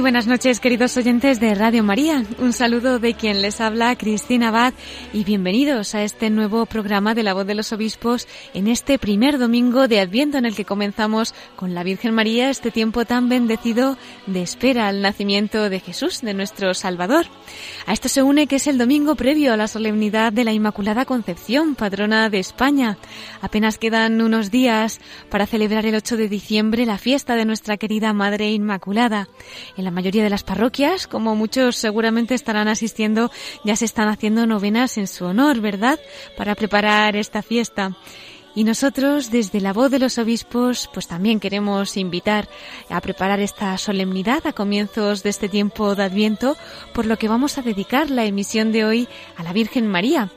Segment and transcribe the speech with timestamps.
[0.00, 2.24] Muy buenas noches, queridos oyentes de Radio María.
[2.38, 4.72] Un saludo de quien les habla, Cristina Abad,
[5.12, 9.38] y bienvenidos a este nuevo programa de La Voz de los Obispos en este primer
[9.38, 13.98] domingo de Adviento en el que comenzamos con la Virgen María este tiempo tan bendecido
[14.26, 17.26] de espera al nacimiento de Jesús, de nuestro Salvador.
[17.84, 21.04] A esto se une que es el domingo previo a la solemnidad de la Inmaculada
[21.04, 22.96] Concepción, patrona de España.
[23.42, 24.98] Apenas quedan unos días
[25.28, 29.28] para celebrar el 8 de diciembre la fiesta de nuestra querida Madre Inmaculada.
[29.76, 33.30] En la mayoría de las parroquias, como muchos seguramente estarán asistiendo,
[33.64, 35.98] ya se están haciendo novenas en su honor, ¿verdad?
[36.36, 37.96] Para preparar esta fiesta.
[38.54, 42.48] Y nosotros, desde la voz de los obispos, pues también queremos invitar
[42.88, 46.56] a preparar esta solemnidad a comienzos de este tiempo de Adviento,
[46.92, 50.30] por lo que vamos a dedicar la emisión de hoy a la Virgen María.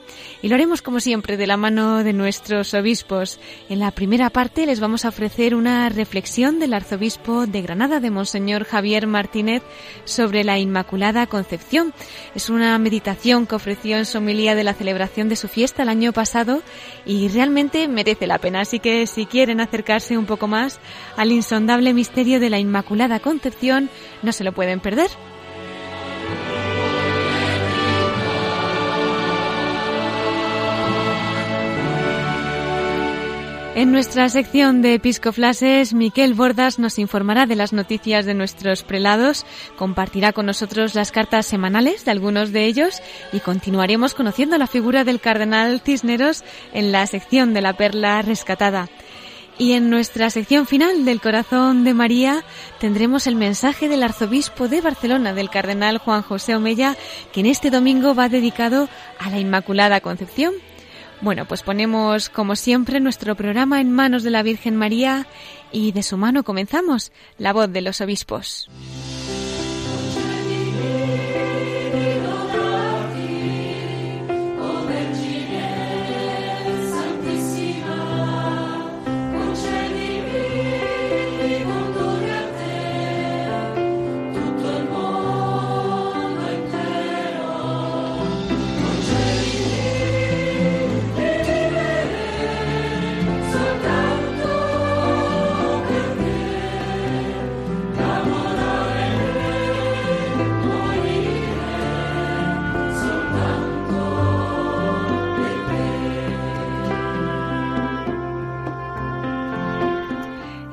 [0.44, 3.40] Y lo haremos como siempre de la mano de nuestros obispos.
[3.68, 8.12] En la primera parte les vamos a ofrecer una reflexión del arzobispo de Granada, de
[8.12, 9.64] Monseñor Javier Martínez,
[10.06, 11.94] sobre la Inmaculada Concepción.
[12.36, 15.90] Es una meditación que ofreció en su homilía de la celebración de su fiesta el
[15.90, 16.62] año pasado
[17.06, 18.62] y realmente merece la pena.
[18.62, 20.80] Así que si quieren acercarse un poco más
[21.16, 23.90] al insondable misterio de la Inmaculada Concepción,
[24.22, 25.10] no se lo pueden perder.
[33.76, 39.48] En nuestra sección de Episcoflases, Miquel Bordas nos informará de las noticias de nuestros prelados,
[39.78, 43.02] compartirá con nosotros las cartas semanales de algunos de ellos
[43.32, 48.90] y continuaremos conociendo la figura del cardenal Cisneros en la sección de la perla rescatada.
[49.58, 52.44] Y en nuestra sección final del Corazón de María
[52.80, 56.96] tendremos el mensaje del arzobispo de Barcelona, del cardenal Juan José Omella,
[57.32, 60.54] que en este domingo va dedicado a la Inmaculada Concepción.
[61.22, 65.26] Bueno, pues ponemos como siempre nuestro programa en manos de la Virgen María
[65.72, 68.70] y de su mano comenzamos, la voz de los obispos.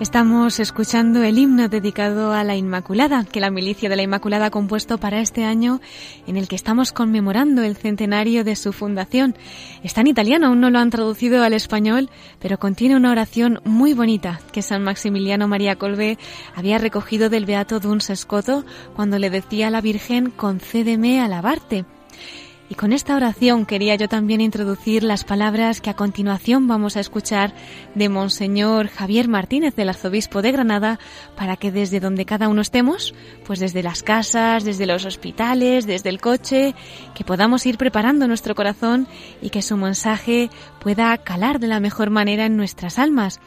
[0.00, 4.50] Estamos escuchando el himno dedicado a la Inmaculada, que la Milicia de la Inmaculada ha
[4.50, 5.82] compuesto para este año
[6.26, 9.36] en el que estamos conmemorando el centenario de su fundación.
[9.82, 12.08] Está en italiano, aún no lo han traducido al español,
[12.38, 16.16] pero contiene una oración muy bonita que San Maximiliano María Colbe
[16.54, 18.64] había recogido del Beato Duns Escoto
[18.96, 21.84] cuando le decía a la Virgen, concédeme alabarte.
[22.70, 27.00] Y con esta oración quería yo también introducir las palabras que a continuación vamos a
[27.00, 27.52] escuchar
[27.96, 31.00] de Monseñor Javier Martínez, del arzobispo de Granada,
[31.36, 33.12] para que desde donde cada uno estemos,
[33.44, 36.76] pues desde las casas, desde los hospitales, desde el coche,
[37.12, 39.08] que podamos ir preparando nuestro corazón
[39.42, 40.48] y que su mensaje
[40.80, 43.40] pueda calar de la mejor manera en nuestras almas.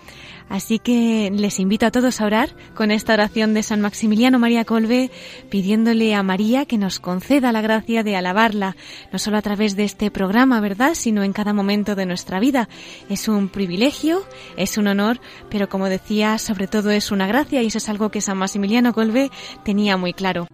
[0.54, 4.66] Así que les invito a todos a orar con esta oración de San Maximiliano María
[4.66, 5.10] Colbe,
[5.50, 8.76] pidiéndole a María que nos conceda la gracia de alabarla,
[9.12, 12.70] no solo a través de este programa, ¿verdad?, sino en cada momento de nuestra vida.
[13.10, 14.22] Es un privilegio,
[14.56, 15.20] es un honor,
[15.50, 18.94] pero como decía, sobre todo es una gracia y eso es algo que San Maximiliano
[18.94, 19.32] Colbe
[19.64, 20.46] tenía muy claro.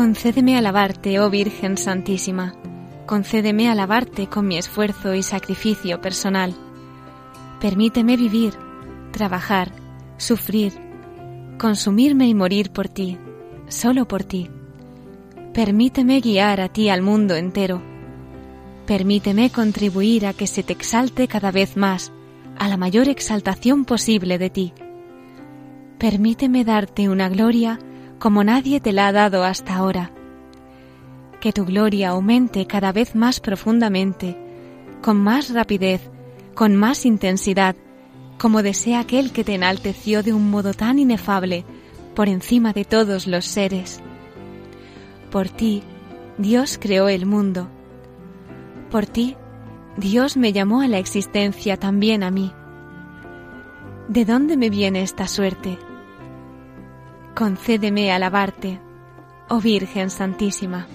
[0.00, 2.54] Concédeme alabarte, oh Virgen Santísima.
[3.04, 6.54] Concédeme alabarte con mi esfuerzo y sacrificio personal.
[7.60, 8.54] Permíteme vivir,
[9.12, 9.72] trabajar,
[10.16, 10.72] sufrir,
[11.58, 13.18] consumirme y morir por ti,
[13.68, 14.48] solo por ti.
[15.52, 17.82] Permíteme guiar a ti al mundo entero.
[18.86, 22.10] Permíteme contribuir a que se te exalte cada vez más,
[22.58, 24.72] a la mayor exaltación posible de ti.
[25.98, 27.78] Permíteme darte una gloria
[28.20, 30.12] como nadie te la ha dado hasta ahora.
[31.40, 34.36] que tu gloria aumente cada vez más profundamente,
[35.00, 36.10] con más rapidez,
[36.54, 37.76] con más intensidad,
[38.38, 41.64] como desea aquel que te enalteció de un modo tan inefable
[42.14, 44.02] por encima de todos los seres.
[45.30, 45.82] Por ti,
[46.36, 47.68] Dios creó el mundo.
[48.90, 49.34] Por ti,
[49.96, 52.52] Dios me llamó a la existencia también a mí.
[54.08, 55.78] ¿De dónde me viene esta suerte?
[57.40, 58.78] Concédeme alabarte,
[59.48, 60.86] oh Virgen Santísima.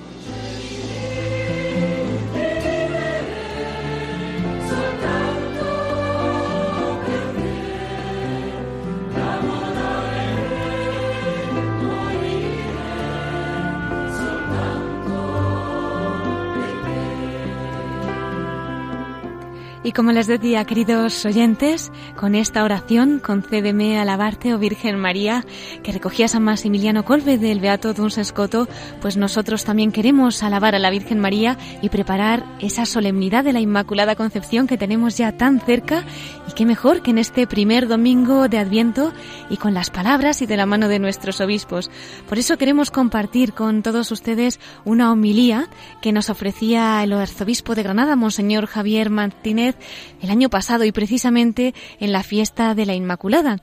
[19.86, 25.46] Y como les decía, queridos oyentes, con esta oración concédeme alabarte, oh Virgen María,
[25.84, 28.68] que recogía San Maximiliano Colbe del Beato Duns Escoto,
[29.00, 33.60] pues nosotros también queremos alabar a la Virgen María y preparar esa solemnidad de la
[33.60, 36.04] Inmaculada Concepción que tenemos ya tan cerca
[36.50, 39.14] y qué mejor que en este primer domingo de Adviento
[39.52, 41.92] y con las palabras y de la mano de nuestros obispos.
[42.28, 45.70] Por eso queremos compartir con todos ustedes una homilía
[46.02, 49.75] que nos ofrecía el arzobispo de Granada, Monseñor Javier Martínez,
[50.22, 53.62] el año pasado y precisamente en la fiesta de la Inmaculada.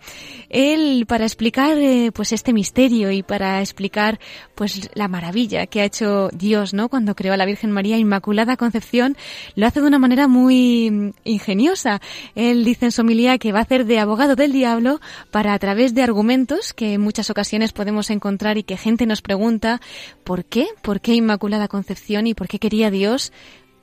[0.49, 4.20] Él, para explicar eh, pues este misterio y para explicar
[4.55, 6.88] pues la maravilla que ha hecho Dios, ¿no?
[6.88, 9.17] Cuando creó a la Virgen María Inmaculada Concepción,
[9.55, 12.00] lo hace de una manera muy ingeniosa.
[12.35, 15.00] Él dice en su homilía que va a hacer de abogado del diablo
[15.31, 19.23] para a través de argumentos que en muchas ocasiones podemos encontrar y que gente nos
[19.23, 19.81] pregunta
[20.25, 20.67] ¿por qué?
[20.82, 23.32] ¿Por qué Inmaculada Concepción y por qué quería Dios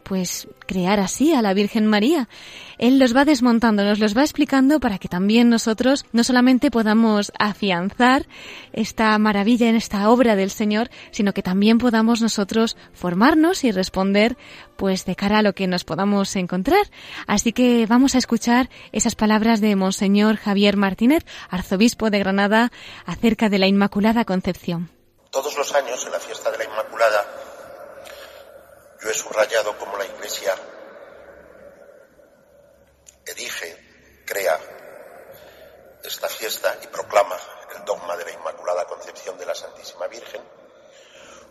[0.09, 2.27] pues crear así a la Virgen María.
[2.79, 7.31] Él los va desmontando, nos los va explicando para que también nosotros no solamente podamos
[7.37, 8.25] afianzar
[8.73, 14.35] esta maravilla en esta obra del Señor, sino que también podamos nosotros formarnos y responder
[14.77, 16.89] pues de cara a lo que nos podamos encontrar.
[17.27, 22.71] Así que vamos a escuchar esas palabras de Monseñor Javier Martínez, arzobispo de Granada,
[23.05, 24.89] acerca de la Inmaculada Concepción.
[25.29, 27.48] Todos los años en la fiesta de la Inmaculada
[29.01, 30.55] yo he subrayado como la Iglesia
[33.25, 34.59] elige, crea
[36.03, 37.37] esta fiesta y proclama
[37.75, 40.41] el dogma de la Inmaculada Concepción de la Santísima Virgen,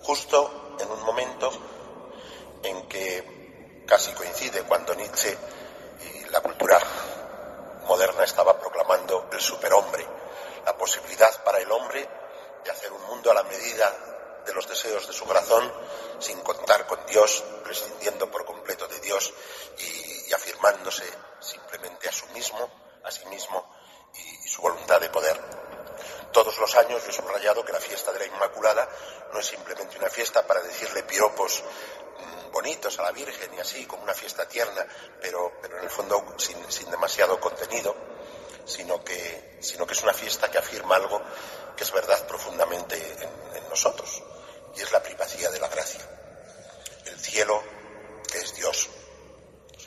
[0.02, 1.50] justo en un momento
[2.62, 5.36] en que casi coincide cuando Nietzsche
[6.02, 6.78] y la cultura
[7.86, 10.06] moderna estaba proclamando el superhombre,
[10.66, 12.06] la posibilidad para el hombre
[12.64, 15.72] de hacer un mundo a la medida de los deseos de su corazón,
[16.18, 19.32] sin contar con Dios, prescindiendo por completo de Dios
[19.78, 21.04] y, afirmándose
[21.40, 22.70] simplemente a sí mismo,
[23.04, 23.64] a sí mismo
[24.14, 25.40] y, su voluntad de poder.
[26.32, 28.88] Todos los años yo he subrayado que la fiesta de la Inmaculada
[29.32, 31.62] no es simplemente una fiesta para decirle piropos
[32.18, 34.86] mm, bonitos a la Virgen y así, como una fiesta tierna,
[35.20, 37.94] pero, pero en el fondo sin, demasiado contenido,
[38.68, 41.20] sino que, sino que es una fiesta que afirma algo
[41.76, 42.96] que es verdad profundamente
[43.54, 44.22] en nosotros
[44.76, 46.00] y es la primacía de la gracia.
[47.06, 47.62] El cielo
[48.34, 48.88] es Dios.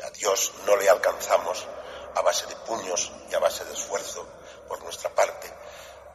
[0.04, 1.66] A Dios no le alcanzamos
[2.16, 4.28] a base de puños y a base de esfuerzo
[4.68, 5.48] por nuestra parte.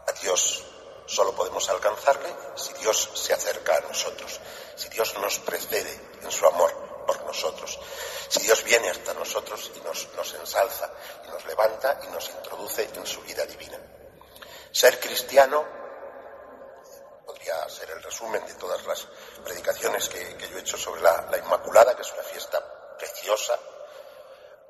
[0.07, 0.65] A Dios
[1.07, 4.41] solo podemos alcanzarle si Dios se acerca a nosotros,
[4.75, 7.79] si Dios nos precede en su amor por nosotros,
[8.29, 10.91] si Dios viene hasta nosotros y nos, ensalza
[11.27, 13.79] y nos levanta y nos introduce en su vida divina.
[14.73, 15.65] Ser cristiano
[17.25, 19.07] podría ser el resumen de todas las
[19.45, 23.59] predicaciones que, yo he hecho sobre la, Inmaculada, que es una fiesta preciosa,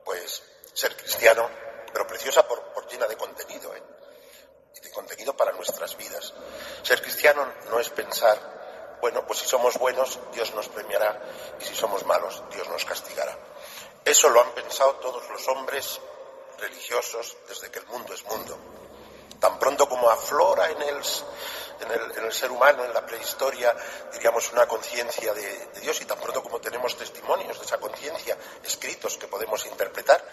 [0.05, 1.49] pues ser cristiano,
[1.93, 3.83] pero preciosa por, llena de contenido, ¿eh?
[4.77, 6.33] Y de contenido para nuestras vidas.
[6.83, 11.21] Ser cristiano no es pensar, bueno, pues si somos buenos, Dios nos premiará,
[11.61, 13.37] y si somos malos, Dios nos castigará.
[14.05, 16.01] Eso lo han pensado todos los hombres
[16.59, 18.57] religiosos desde que el mundo es mundo.
[19.41, 21.03] Tan pronto como aflora en el,
[21.81, 23.75] en el, ser humano, en la prehistoria,
[24.13, 29.19] diríamos, una conciencia de, Dios y tan pronto como tenemos testimonios de esa conciencia escritos
[29.19, 30.25] que podemos interpretar,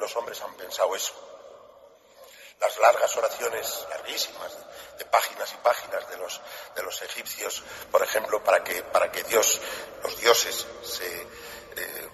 [0.00, 1.12] los hombres han pensado eso.
[2.62, 4.52] Las largas oraciones larguísimas
[4.96, 6.40] de páginas y páginas de los,
[6.74, 9.60] de los egipcios, por ejemplo, para que, para que Dios,
[10.02, 11.22] los dioses, se,
[11.76, 12.08] eh,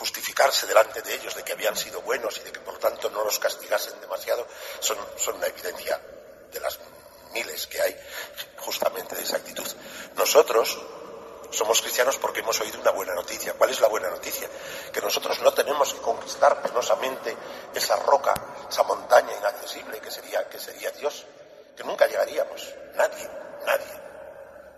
[0.00, 3.22] justificarse delante de ellos de que habían sido buenos y de que por tanto no
[3.22, 4.46] los castigasen demasiado,
[4.78, 6.00] son, son una evidencia
[6.50, 6.78] de las
[7.32, 7.96] miles que hay
[8.56, 9.66] justamente de esa actitud.
[10.16, 10.78] Nosotros
[11.50, 13.54] somos cristianos porque hemos oído una buena noticia.
[13.54, 14.48] ¿Cuál es la buena noticia?
[14.92, 17.36] Que nosotros no tenemos que conquistar penosamente
[17.74, 18.34] esa roca,
[18.68, 21.26] esa montaña inaccesible que sería, que sería Dios,
[21.76, 22.74] que nunca llegaríamos.
[22.94, 23.28] Nadie,
[23.66, 24.00] nadie.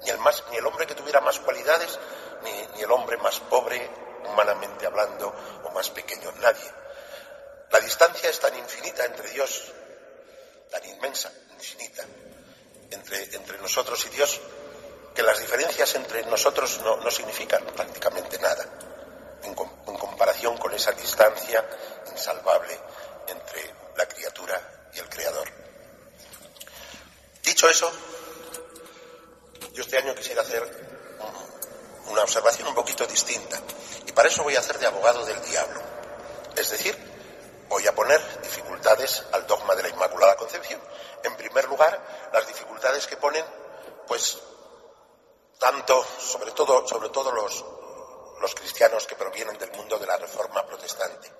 [0.02, 1.99] Ni el, más, ni el hombre que tuviera más cualidades
[2.43, 3.88] ni, el hombre más pobre,
[4.25, 6.71] humanamente hablando, o más pequeño, nadie.
[7.71, 9.73] La distancia es tan infinita entre Dios,
[10.71, 12.05] tan inmensa, infinita,
[12.91, 14.41] entre, entre nosotros y Dios,
[15.14, 18.66] que las diferencias entre nosotros no, significan prácticamente nada
[19.42, 21.64] en comparación con esa distancia
[22.11, 22.78] insalvable
[23.28, 25.49] entre la criatura y el Creador.
[27.42, 27.90] Dicho eso,
[29.73, 30.62] yo este año quisiera hacer
[32.07, 33.61] una observación un poquito distinta
[34.07, 35.81] y para eso voy a hacer de abogado del diablo.
[36.57, 36.97] Es decir,
[37.69, 40.81] voy a poner dificultades al dogma de la Inmaculada Concepción.
[41.25, 43.45] En primer lugar, las dificultades que ponen,
[44.07, 44.38] pues,
[45.62, 47.64] tanto, sobre todo, sobre todo los,
[48.57, 51.33] cristianos que provienen del mundo de la Reforma Protestante.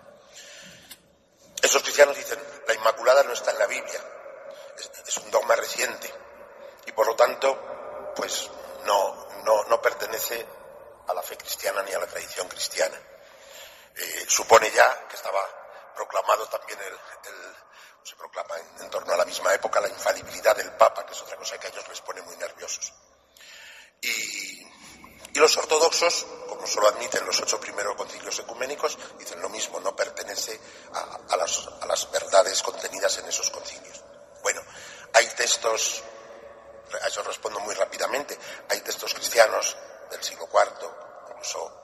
[1.61, 2.39] Esos cristianos dicen,
[2.69, 4.01] la Inmaculada no está en la Biblia,
[5.07, 6.09] es, un dogma reciente
[6.87, 8.49] y por lo tanto, pues
[8.85, 10.47] no, no, no pertenece
[11.09, 12.97] a la fe cristiana ni a la tradición cristiana.
[13.97, 15.41] Eh, supone ya que estaba
[15.97, 17.57] proclamado también el, el
[18.05, 21.23] se proclama en, en, torno a la misma época la infalibilidad del Papa, que es
[21.23, 22.93] otra cosa que a ellos les pone muy nerviosos.
[24.03, 24.67] Y,
[25.39, 30.61] los ortodoxos, como solo admiten los ocho primeros concilios ecuménicos, dicen lo mismo, no pertenece
[30.93, 34.03] a, las, verdades contenidas en esos concilios.
[34.43, 34.61] Bueno,
[35.15, 36.03] hay textos,
[37.01, 39.77] a eso respondo muy rápidamente, hay textos cristianos
[40.11, 40.91] del siglo IV,
[41.31, 41.83] incluso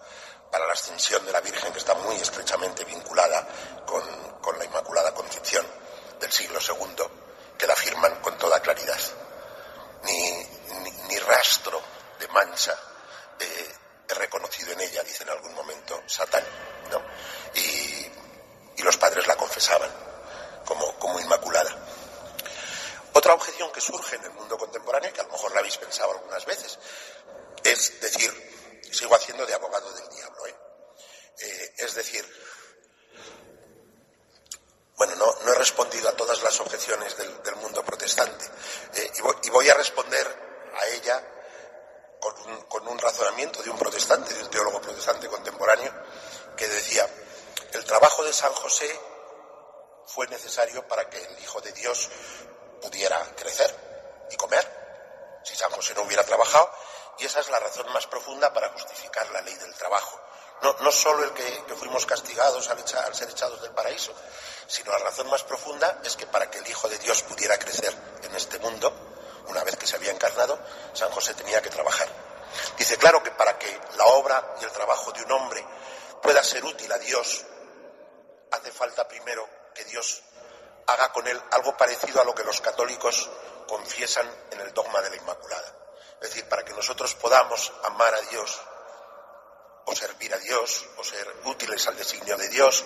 [0.51, 3.49] para la ascensión de la Virgen, que está muy estrechamente vinculada
[3.87, 5.65] con, la Inmaculada Concepción
[6.21, 7.05] del siglo II,
[7.57, 9.01] que la afirman con toda claridad.
[10.05, 11.81] Ni rastro
[12.19, 12.77] de mancha
[13.41, 13.75] eh,
[14.09, 16.45] he reconocido en ella, dice en algún momento Satán,
[16.91, 17.03] ¿no?
[17.55, 18.07] Y,
[18.83, 19.91] los padres la confesaban
[20.65, 21.77] como, como inmaculada.
[23.13, 26.13] Otra objeción que surge en el mundo contemporáneo, que a lo mejor la habéis pensado
[26.13, 26.79] algunas veces,
[27.65, 28.33] es decir,
[28.91, 30.57] sigo haciendo de abogado del diablo, ¿eh?
[31.41, 32.25] Eh, es decir,
[34.97, 38.45] bueno, no, no, he respondido a todas las objeciones del, mundo protestante
[38.95, 39.11] eh,
[39.45, 40.27] y, voy, a responder
[40.75, 41.23] a ella
[42.69, 45.93] con un razonamiento de un protestante, de un teólogo protestante contemporáneo,
[46.57, 47.09] que decía,
[47.73, 48.89] el trabajo de San José
[50.07, 52.09] fue necesario para que el Hijo de Dios
[52.81, 53.75] pudiera crecer
[54.31, 55.41] y comer.
[55.45, 56.71] Si San José no hubiera trabajado,
[57.19, 60.21] y esa es la razón más profunda para justificar la ley del trabajo.
[60.63, 61.45] No, solo el que,
[61.77, 64.13] fuimos castigados al, ser echados del paraíso,
[64.67, 67.95] sino la razón más profunda es que para que el Hijo de Dios pudiera crecer
[68.23, 68.93] en este mundo,
[69.47, 70.59] una vez que se había encarnado,
[70.95, 72.28] San José tenía que trabajar.
[72.77, 75.65] Dice, claro que para que la obra y el trabajo de un hombre
[76.23, 77.45] pueda ser útil a Dios,
[78.51, 80.23] hace falta primero que Dios
[80.87, 83.29] haga con él algo parecido a lo que los católicos
[83.67, 85.75] confiesan en el dogma de la Inmaculada.
[86.21, 88.61] Es decir, para que nosotros podamos amar a Dios,
[89.85, 92.85] o servir a Dios, o ser útiles al designio de Dios,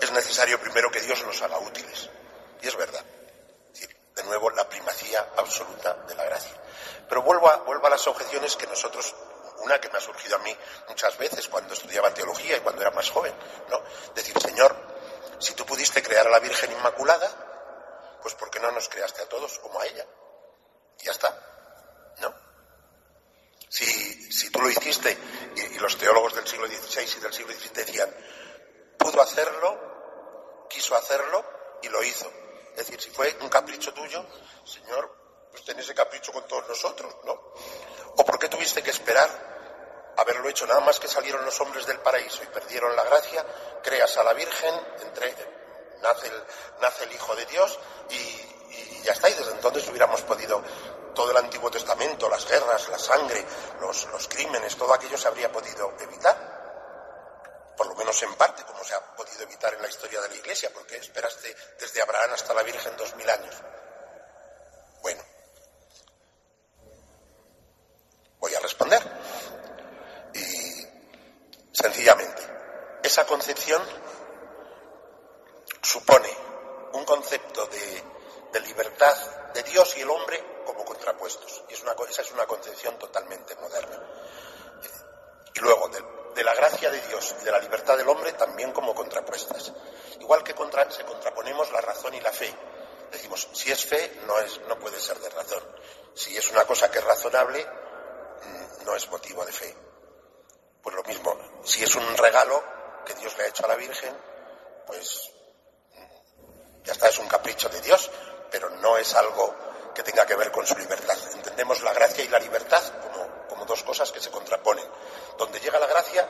[0.00, 2.10] es necesario primero que Dios nos haga útiles.
[2.60, 3.04] Y es verdad.
[4.16, 6.56] De nuevo, la primacía absoluta de la gracia.
[7.06, 9.14] Pero vuelvo a, vuelvo a las objeciones que nosotros,
[9.58, 10.56] una que me ha surgido a mí
[10.88, 13.34] muchas veces cuando estudiaba teología y cuando era más joven,
[13.68, 13.82] ¿no?
[14.14, 14.74] Decir, Señor,
[15.38, 19.28] si tú pudiste crear a la Virgen Inmaculada, pues ¿por qué no nos creaste a
[19.28, 20.06] todos como a ella?
[20.98, 21.38] Y ya está.
[22.20, 22.34] ¿No?
[23.68, 23.84] Si,
[24.32, 25.14] si tú lo hiciste,
[25.56, 28.16] y, y, los teólogos del siglo XVI y del siglo XVII decían,
[28.98, 31.44] pudo hacerlo, quiso hacerlo
[31.82, 32.32] y lo hizo.
[32.76, 34.24] Es decir, si fue un capricho tuyo,
[34.64, 37.32] Señor, pues ten ese capricho con todos nosotros, ¿no?
[38.16, 41.98] ¿O por qué tuviste que esperar haberlo hecho nada más que salieron los hombres del
[42.00, 43.44] paraíso y perdieron la gracia,
[43.82, 45.34] creas a la Virgen, entre,
[46.02, 46.44] nace, el,
[46.80, 47.78] nace el Hijo de Dios
[48.10, 49.28] y, y, ya está.
[49.30, 50.62] Y desde entonces hubiéramos podido,
[51.14, 53.44] todo el Antiguo Testamento, las guerras, la sangre,
[53.80, 56.55] los, los crímenes, todo aquello se habría podido evitar.
[57.76, 60.34] Por lo menos en parte, como se ha podido evitar en la historia de la
[60.34, 63.54] Iglesia, porque esperaste desde Abraham hasta la Virgen dos mil años.
[65.02, 65.22] Bueno,
[68.38, 69.02] voy a responder.
[70.34, 70.86] Y
[71.72, 72.42] sencillamente,
[73.02, 73.82] esa concepción
[75.82, 76.28] supone
[76.92, 78.02] un concepto de,
[78.52, 79.14] de, libertad
[79.54, 81.62] de Dios y el hombre como contrapuestos.
[81.68, 84.02] Y es una, esa es una concepción totalmente moderna.
[85.54, 86.02] Y luego, de,
[86.34, 89.72] de, la gracia de Dios y de la libertad del hombre también como contrapuestas.
[90.20, 92.52] Igual que contra, se contraponemos la razón y la fe.
[93.10, 95.62] Decimos, si es fe, no, es, no puede ser de razón.
[96.14, 96.90] Si es una cosa
[97.56, 99.76] que es razonable, mm, no es motivo de fe.
[100.82, 102.62] Pues lo mismo, si es un regalo
[103.04, 104.16] que Dios le ha hecho a la Virgen,
[104.86, 105.30] pues
[106.84, 108.10] ya está, es un capricho de Dios,
[108.50, 109.54] pero no es algo
[109.94, 111.16] que tenga que ver con su libertad.
[111.34, 114.84] Entendemos la gracia y la libertad como como dos cosas que se contraponen.
[115.38, 116.28] Donde llega la gracia,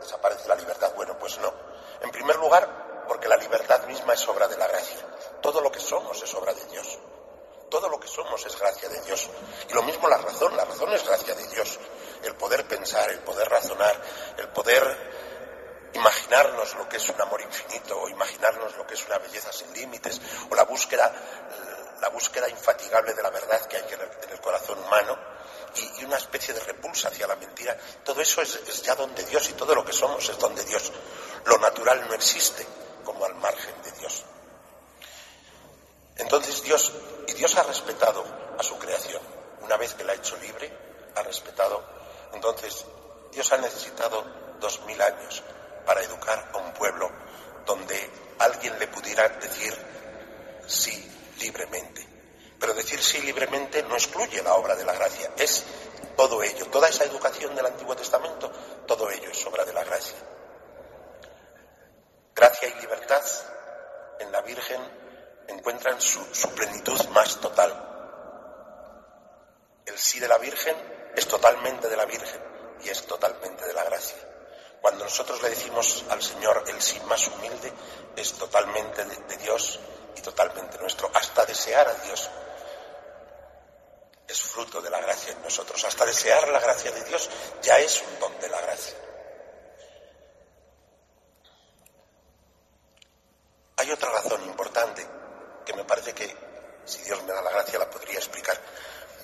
[0.00, 0.92] desaparece la libertad.
[0.94, 1.52] Bueno, pues no.
[2.00, 4.98] En primer lugar, porque la libertad misma es obra de la gracia.
[5.40, 6.98] Todo lo que somos es obra de Dios.
[7.70, 9.30] Todo lo que somos es gracia de Dios.
[9.68, 11.78] Y lo mismo la razón, la razón es gracia de Dios.
[12.22, 14.00] El poder pensar, el poder razonar,
[14.38, 15.24] el poder
[15.92, 19.72] imaginarnos lo que es un amor infinito o imaginarnos lo que es una belleza sin
[19.72, 21.12] límites o la búsqueda,
[22.00, 25.18] la búsqueda infatigable de la verdad que hay en el corazón humano
[25.74, 29.48] y, una especie de repulsa hacia la mentira, todo eso es, es ya donde Dios
[29.50, 30.92] y todo lo que somos es donde Dios.
[31.44, 32.64] Lo natural no existe
[33.04, 34.24] como al margen de Dios.
[36.16, 36.92] Entonces Dios,
[37.26, 38.24] y Dios ha respetado
[38.56, 39.20] a su creación.
[39.62, 40.72] Una vez que la ha hecho libre,
[41.16, 41.82] ha respetado.
[42.32, 42.84] Entonces
[43.32, 44.24] Dios ha necesitado
[44.60, 45.42] dos mil años
[45.84, 47.10] para educar a un pueblo
[47.66, 49.74] donde alguien le pudiera decir
[50.66, 52.06] sí libremente.
[52.58, 55.64] Pero decir sí libremente no excluye la obra de la gracia, es
[56.16, 58.50] todo ello, toda esa educación del Antiguo Testamento,
[58.86, 60.16] todo ello es obra de la gracia.
[62.34, 63.22] Gracia y libertad
[64.20, 64.80] en la Virgen
[65.48, 66.20] encuentran su,
[66.54, 67.72] plenitud más total.
[69.86, 70.76] El sí de la Virgen
[71.16, 72.40] es totalmente de la Virgen
[72.84, 74.16] y es totalmente de la gracia.
[74.80, 77.72] Cuando nosotros le decimos al Señor el sí más humilde,
[78.16, 79.80] es totalmente de Dios
[80.16, 81.10] y totalmente nuestro.
[81.14, 82.30] Hasta desear a Dios
[84.26, 85.84] es fruto de la gracia en nosotros.
[85.84, 87.28] Hasta desear la gracia de Dios
[87.62, 88.94] ya es un don de la gracia.
[93.76, 95.06] Hay otra razón importante
[95.66, 96.34] que me parece que,
[96.84, 98.58] si Dios me da la gracia, la podría explicar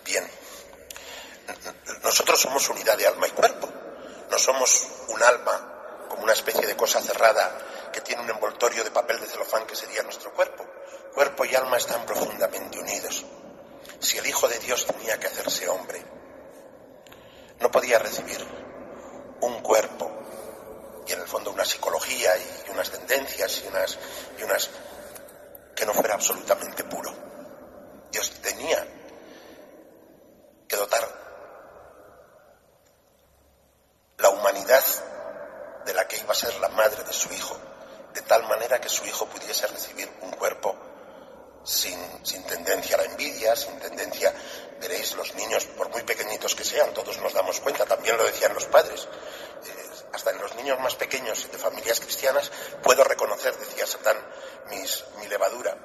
[0.05, 0.29] bien.
[2.03, 3.69] Nosotros somos unidad de alma y cuerpo.
[4.31, 7.59] No somos un alma como una especie de cosa cerrada
[7.93, 10.67] que tiene un envoltorio de papel de celofán que sería nuestro cuerpo.
[11.15, 13.25] Cuerpo y alma están profundamente unidos.
[13.99, 16.03] Si el Hijo de Dios tenía que hacerse hombre,
[17.59, 18.45] no podía recibir
[19.41, 20.11] un cuerpo
[21.07, 23.99] y en el fondo una psicología y unas tendencias y unas,
[24.39, 24.71] y unas
[25.75, 27.13] que no fuera absolutamente puro.
[28.11, 28.87] Dios tenía
[30.69, 31.09] que dotar
[34.19, 34.83] la humanidad
[35.85, 37.57] de la que iba a ser la madre de su hijo,
[38.15, 40.77] de tal manera que su hijo pudiese recibir un cuerpo
[41.65, 44.33] sin, sin, tendencia a la envidia, sin tendencia,
[44.81, 48.55] veréis, los niños, por muy pequeñitos que sean, todos nos damos cuenta, también lo decían
[48.55, 49.07] los padres,
[49.67, 52.51] eh, hasta en los niños más pequeños de familias cristianas,
[52.83, 54.17] puedo reconocer, decía Satán,
[55.19, 55.77] mi levadura,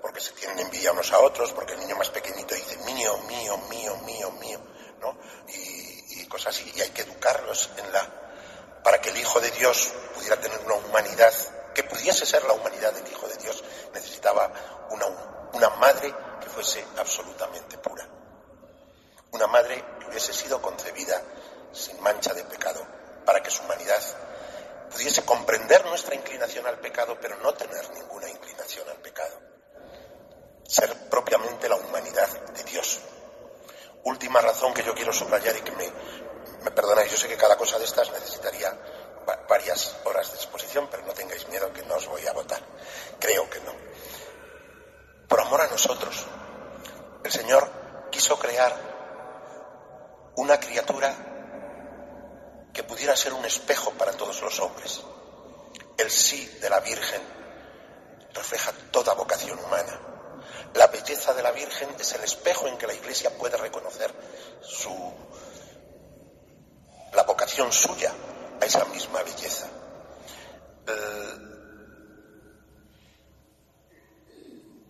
[0.00, 3.58] porque se tienen envidia unos a otros, porque el niño más pequeñito dice mío, mío,
[3.68, 4.60] mío, mío, mío,
[5.00, 5.18] ¿no?
[5.48, 9.92] Y cosas así, y hay que educarlos en la, para que el Hijo de Dios
[10.14, 11.34] pudiera tener una humanidad,
[11.74, 13.62] que pudiese ser la humanidad del Hijo de Dios,
[13.94, 14.50] necesitaba
[14.90, 15.06] una,
[15.52, 18.06] una madre que fuese absolutamente pura.
[19.32, 21.22] Una madre que hubiese sido concebida
[21.72, 22.84] sin mancha de pecado,
[23.24, 24.02] para que su humanidad
[24.90, 29.38] pudiese comprender nuestra inclinación al pecado, pero no tener ninguna inclinación al pecado.
[30.66, 33.00] Ser propiamente la humanidad de Dios.
[34.04, 35.92] Última razón que yo quiero subrayar y que me,
[36.62, 38.76] me perdonáis, yo sé que cada cosa de estas necesitaría
[39.48, 42.60] varias horas de exposición, pero no tengáis miedo que no os voy a votar.
[43.18, 43.72] Creo que no.
[45.28, 46.26] Por amor a nosotros,
[47.24, 48.74] el Señor quiso crear
[50.36, 51.14] una criatura
[52.72, 55.02] que pudiera ser un espejo para todos los hombres.
[55.98, 57.20] El sí de la Virgen
[58.32, 60.00] refleja toda vocación humana.
[60.74, 64.12] La belleza de la Virgen es el espejo en que la Iglesia puede reconocer
[64.62, 65.14] su,
[67.12, 68.12] la vocación suya
[68.60, 69.68] a esa misma belleza.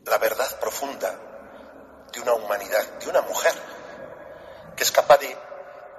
[0.07, 1.17] la verdad profunda
[2.13, 3.55] de una humanidad, de una mujer,
[4.75, 5.37] que es capaz de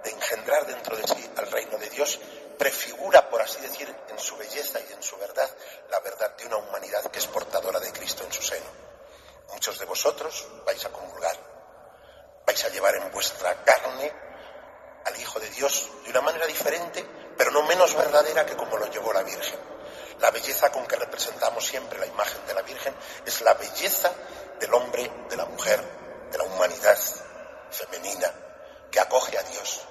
[0.04, 2.20] de engendrar dentro de sí al reino de Dios,
[2.58, 5.50] prefigura, por así decir, en su belleza y en su verdad,
[5.90, 8.66] la verdad de una humanidad que es portadora de Cristo en su seno.
[9.54, 11.38] Muchos de vosotros vais a comulgar,
[12.46, 14.12] vais a llevar en vuestra carne
[15.06, 17.06] al Hijo de Dios de una manera diferente,
[17.38, 19.60] pero no menos verdadera que como lo llevó la Virgen.
[20.20, 22.94] La belleza con que representamos siempre la imagen de la Virgen
[23.26, 24.12] es la belleza
[24.60, 25.82] del hombre, de la mujer,
[26.32, 26.98] de la humanidad
[27.72, 28.32] femenina
[28.92, 29.82] que acoge a Dios,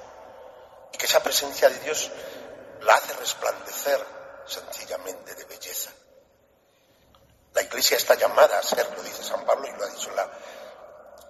[0.92, 2.11] y que esa presencia de Dios
[2.83, 4.05] la hace resplandecer
[4.46, 5.90] sencillamente de belleza.
[7.55, 10.31] La Iglesia está llamada a ser, lo dice San Pablo y lo ha dicho la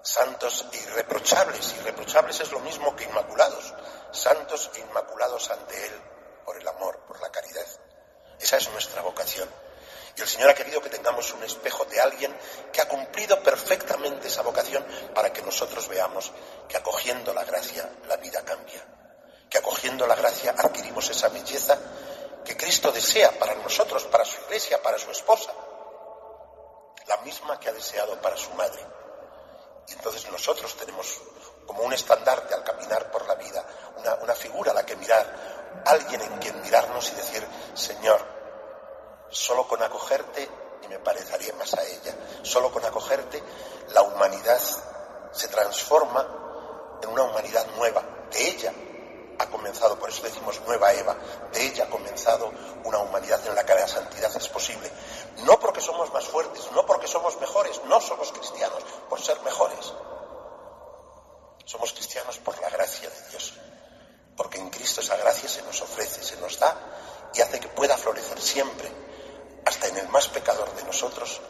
[0.02, 1.74] santos irreprochables.
[1.80, 3.72] Irreprochables es lo mismo que inmaculados,
[4.12, 6.00] santos e inmaculados ante Él
[6.44, 7.66] por el amor, por la caridad.
[8.38, 9.48] Esa es nuestra vocación.
[10.16, 12.36] Y el Señor ha querido que tengamos un espejo de alguien
[12.72, 16.32] que ha cumplido perfectamente esa vocación para que nosotros veamos
[16.68, 18.84] que acogiendo la gracia la vida cambia,
[19.48, 21.78] que acogiendo la gracia adquirimos esa belleza
[22.44, 25.52] que Cristo desea para nosotros, para su iglesia, para su esposa,
[27.06, 28.99] la misma que ha deseado para su madre.
[29.88, 31.20] Y entonces nosotros tenemos
[31.66, 33.64] como un estandarte al caminar por la vida,
[33.96, 38.20] una, una figura a la que mirar, alguien en quien mirarnos y decir, Señor,
[39.30, 40.48] solo con acogerte
[40.82, 43.42] y me parecería más a ella, solo con acogerte
[43.92, 44.60] la humanidad
[45.32, 46.26] se transforma
[47.02, 48.72] en una humanidad nueva, de ella
[49.40, 51.16] ha comenzado, por eso decimos nueva Eva,
[51.50, 52.52] de ella ha comenzado
[52.84, 54.90] una humanidad en la que la santidad es posible.
[55.44, 59.94] No porque somos más fuertes, no porque somos mejores, no somos cristianos por ser mejores.
[61.64, 63.54] Somos cristianos por la gracia de Dios,
[64.36, 66.76] porque en Cristo esa gracia se nos ofrece, se nos da
[67.32, 68.92] y hace que pueda florecer siempre,
[69.64, 71.40] hasta en el más pecador de nosotros,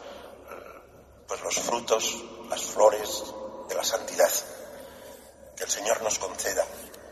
[1.27, 2.15] pues los frutos,
[2.49, 3.23] las flores
[3.67, 4.31] de la santidad.
[5.57, 6.65] Que el Señor nos conceda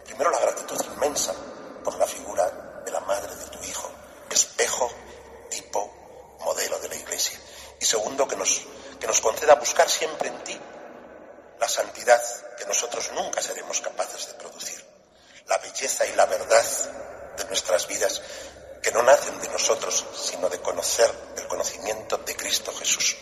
[0.10, 1.36] Primero la gratitud inmensa
[1.84, 2.50] por la figura
[2.84, 3.92] de la madre de tu hijo,
[4.32, 4.92] espejo,
[5.52, 7.40] tipo, modelo de la iglesia.
[7.80, 8.66] Y segundo, que nos,
[9.00, 10.60] que nos conceda buscar siempre en ti
[11.60, 12.20] la santidad
[12.58, 14.84] que nosotros nunca seremos capaces de producir,
[15.46, 16.66] la belleza y la verdad
[17.38, 18.20] de nuestras vidas
[18.82, 23.16] que no nacen de nosotros, sino de conocer el conocimiento de Cristo Jesús,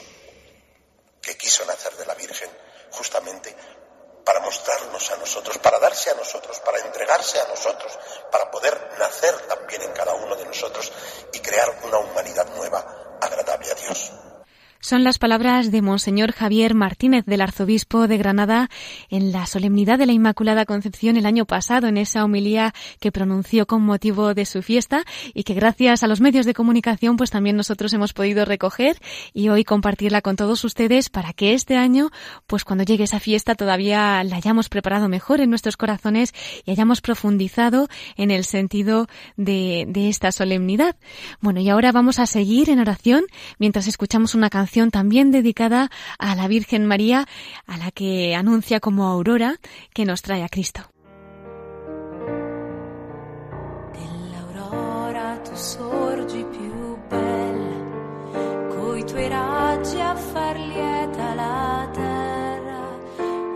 [1.21, 2.49] que quiso nacer de la Virgen
[2.91, 3.53] justamente
[4.27, 7.97] para mostrarnos a nosotros, para darse a nosotros, para entregarse a nosotros,
[8.29, 10.91] para poder nacer también en cada uno de nosotros
[11.31, 14.11] y crear una humanidad nueva, agradable a Dios.
[14.79, 18.69] Son las palabras de Monseñor Javier Martínez, del arzobispo de Granada,
[19.09, 23.65] en la solemnidad de la Inmaculada Concepción el año pasado, en esa homilía que pronunció
[23.65, 27.57] con motivo de su fiesta y que gracias a los medios de comunicación pues también
[27.57, 28.97] nosotros hemos podido recoger
[29.33, 32.11] y hoy compartirla con todos ustedes para que este año
[32.45, 36.33] pues cuando llegue esa fiesta todavía la hayamos preparado mejor en nuestros corazones
[36.65, 40.95] y hayamos profundizado en el sentido de, de esta solemnidad.
[41.41, 43.25] Bueno, y ahora vamos a seguir en oración
[43.57, 47.25] mientras escuchamos una canción también dedicada a la Virgen María,
[47.65, 49.55] a la que anuncia como aurora
[49.93, 50.81] que nos trae a Cristo.
[53.93, 57.79] Dell'aurora tu sorgi più bella,
[58.75, 62.83] coi tuoi raggi a far lieta la terra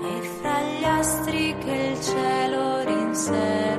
[0.01, 3.70] e fra gli astri che il cielo rinserra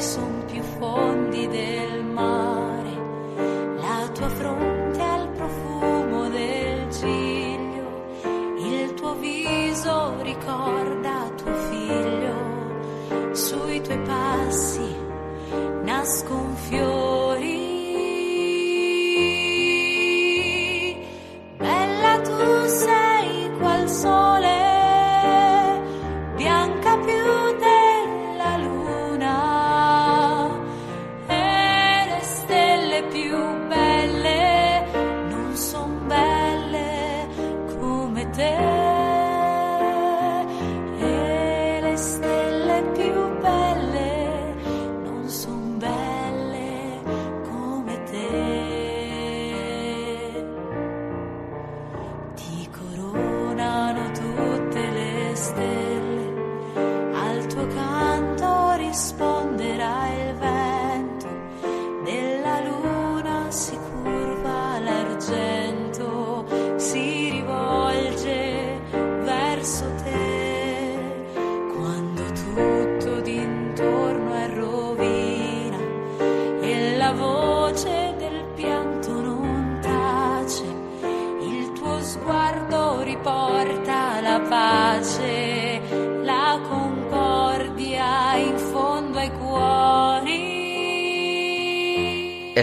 [0.00, 2.94] son più fondi del mare,
[3.76, 8.22] la tua fronte al profumo del giglio,
[8.56, 14.96] il tuo viso ricorda tuo figlio, sui tuoi passi
[15.82, 16.89] nascon fiori.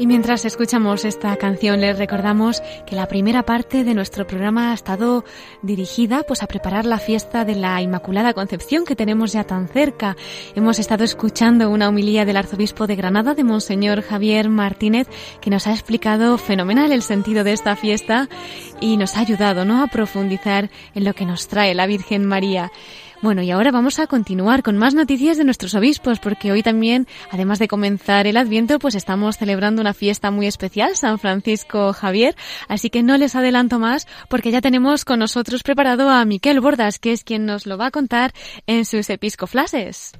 [0.00, 4.74] Y mientras escuchamos esta canción les recordamos que la primera parte de nuestro programa ha
[4.74, 5.26] estado
[5.60, 10.16] dirigida pues a preparar la fiesta de la Inmaculada Concepción que tenemos ya tan cerca.
[10.54, 15.06] Hemos estado escuchando una homilía del arzobispo de Granada de Monseñor Javier Martínez
[15.42, 18.30] que nos ha explicado fenomenal el sentido de esta fiesta
[18.80, 19.82] y nos ha ayudado ¿no?
[19.82, 22.72] a profundizar en lo que nos trae la Virgen María.
[23.22, 27.06] Bueno, y ahora vamos a continuar con más noticias de nuestros obispos, porque hoy también,
[27.30, 32.34] además de comenzar el Adviento, pues estamos celebrando una fiesta muy especial, San Francisco Javier,
[32.66, 36.98] así que no les adelanto más, porque ya tenemos con nosotros preparado a Miquel Bordas,
[36.98, 38.32] que es quien nos lo va a contar
[38.66, 40.12] en sus episcoflases.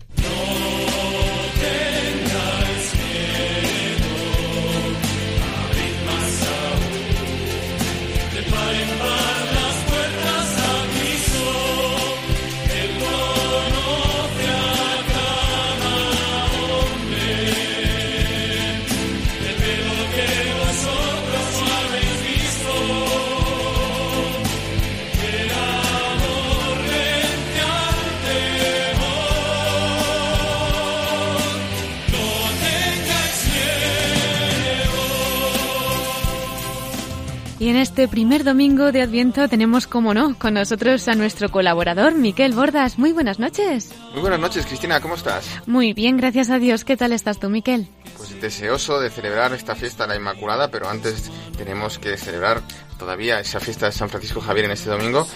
[37.61, 42.14] Y en este primer domingo de Adviento tenemos, como no, con nosotros a nuestro colaborador,
[42.14, 42.99] Miquel Bordas.
[42.99, 43.92] Muy buenas noches.
[44.12, 45.46] Muy buenas noches, Cristina, ¿cómo estás?
[45.66, 46.87] Muy bien, gracias a Dios.
[46.87, 47.87] ¿Qué tal estás tú, Miquel?
[48.16, 52.62] Pues deseoso de celebrar esta fiesta de la Inmaculada, pero antes tenemos que celebrar
[52.99, 55.27] todavía esa fiesta de San Francisco Javier en este domingo.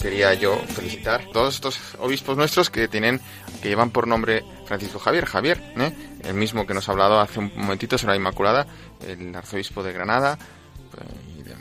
[0.00, 3.20] Quería yo felicitar a todos estos obispos nuestros que tienen,
[3.60, 5.92] que llevan por nombre Francisco Javier, Javier, ¿eh?
[6.22, 8.68] el mismo que nos ha hablado hace un momentito sobre la Inmaculada,
[9.04, 10.38] el arzobispo de Granada,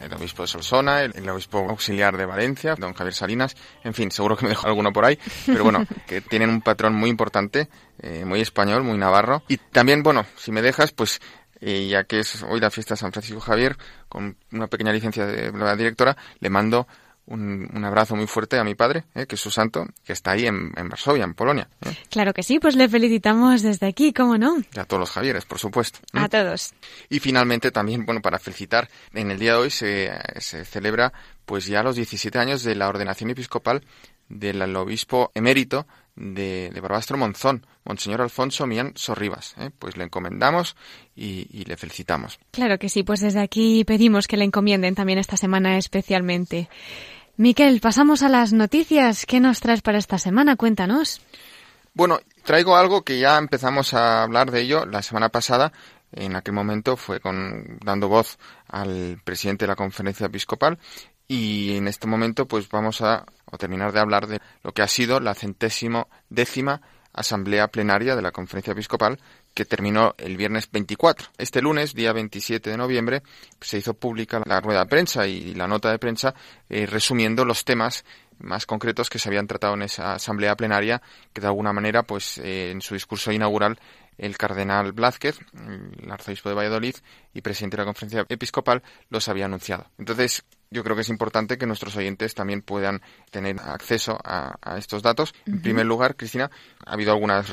[0.02, 4.38] el obispo de Solsona, el, obispo auxiliar de Valencia, don Javier Salinas, en fin, seguro
[4.38, 8.26] que me dejo alguno por ahí, pero bueno, que tienen un patrón muy importante, eh,
[8.26, 9.44] muy español, muy navarro.
[9.48, 11.20] Y también, bueno, si me dejas, pues
[11.62, 13.78] eh, ya que es hoy la fiesta de San Francisco Javier,
[14.10, 16.88] con una pequeña licencia de la directora, le mando
[17.32, 20.46] un, abrazo muy fuerte a mi padre, eh, que es su santo, que está ahí
[20.46, 21.68] en, Varsovia, en Polonia.
[21.86, 21.96] Eh.
[22.10, 24.58] Claro que sí, pues le felicitamos desde aquí, ¿cómo no?
[24.76, 26.00] Y a todos los Javieres, por supuesto.
[26.14, 26.74] A todos.
[27.10, 31.14] Y finalmente también, bueno, para felicitar, en el día de hoy se, se celebra
[31.46, 33.84] pues ya los 17 años de la ordenación episcopal
[34.30, 39.56] del obispo emérito de, de, Barbastro Monzón, Monseñor Alfonso Millán Sorribas.
[39.58, 39.72] ¿eh?
[39.78, 40.76] Pues le encomendamos
[41.16, 42.40] y, y, le felicitamos.
[42.52, 46.70] Claro que sí, pues desde aquí pedimos que le encomienden también esta semana especialmente.
[47.38, 49.26] Miquel, pasamos a las noticias.
[49.26, 50.56] ¿Qué nos traes para esta semana?
[50.56, 51.22] Cuéntanos.
[51.94, 55.72] Bueno, traigo algo que ya empezamos a hablar de ello la semana pasada.
[56.12, 60.78] En aquel momento fue con, dando voz al presidente de la conferencia episcopal
[61.28, 64.88] y en este momento pues vamos a, a terminar de hablar de lo que ha
[64.88, 66.82] sido la centésimo décima
[67.14, 69.20] asamblea plenaria de la conferencia episcopal
[69.54, 71.30] que terminó el viernes 24.
[71.38, 73.22] Este lunes, día 27 de noviembre,
[73.60, 76.34] se hizo pública la rueda de prensa y la nota de prensa
[76.70, 78.06] eh, resumiendo los temas
[78.40, 81.02] más concretos que se habían tratado en esa asamblea plenaria,
[81.34, 83.80] que de alguna manera, pues eh, en su discurso inaugural,
[84.18, 85.40] el cardenal Blázquez,
[86.02, 86.96] el arzobispo de Valladolid
[87.34, 89.88] y presidente de la conferencia episcopal, los había anunciado.
[89.98, 90.44] Entonces,
[90.74, 95.34] yo creo que es importante que nuestros oyentes también puedan tener acceso a, estos datos.
[95.46, 96.50] En primer lugar, Cristina,
[96.86, 97.46] ha habido algunas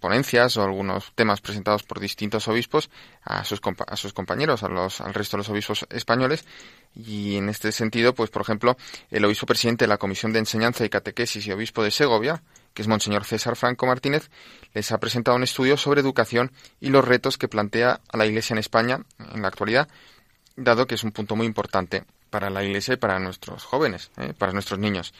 [0.00, 2.90] ponencias o algunos temas presentados por distintos obispos
[3.22, 6.44] a sus, a sus compañeros, a los, al resto de los obispos españoles.
[6.92, 8.76] Y en este sentido, pues, por ejemplo,
[9.10, 12.42] el obispo presidente de la Comisión de Enseñanza y Catequesis y obispo de Segovia,
[12.76, 14.28] que es Monseñor César Franco Martínez,
[14.74, 18.52] les ha presentado un estudio sobre educación y los retos que plantea a la Iglesia
[18.52, 19.00] en España
[19.32, 19.88] en la actualidad,
[20.56, 24.34] dado que es un punto muy importante para la Iglesia y para nuestros jóvenes, ¿eh?
[24.36, 25.14] para nuestros niños.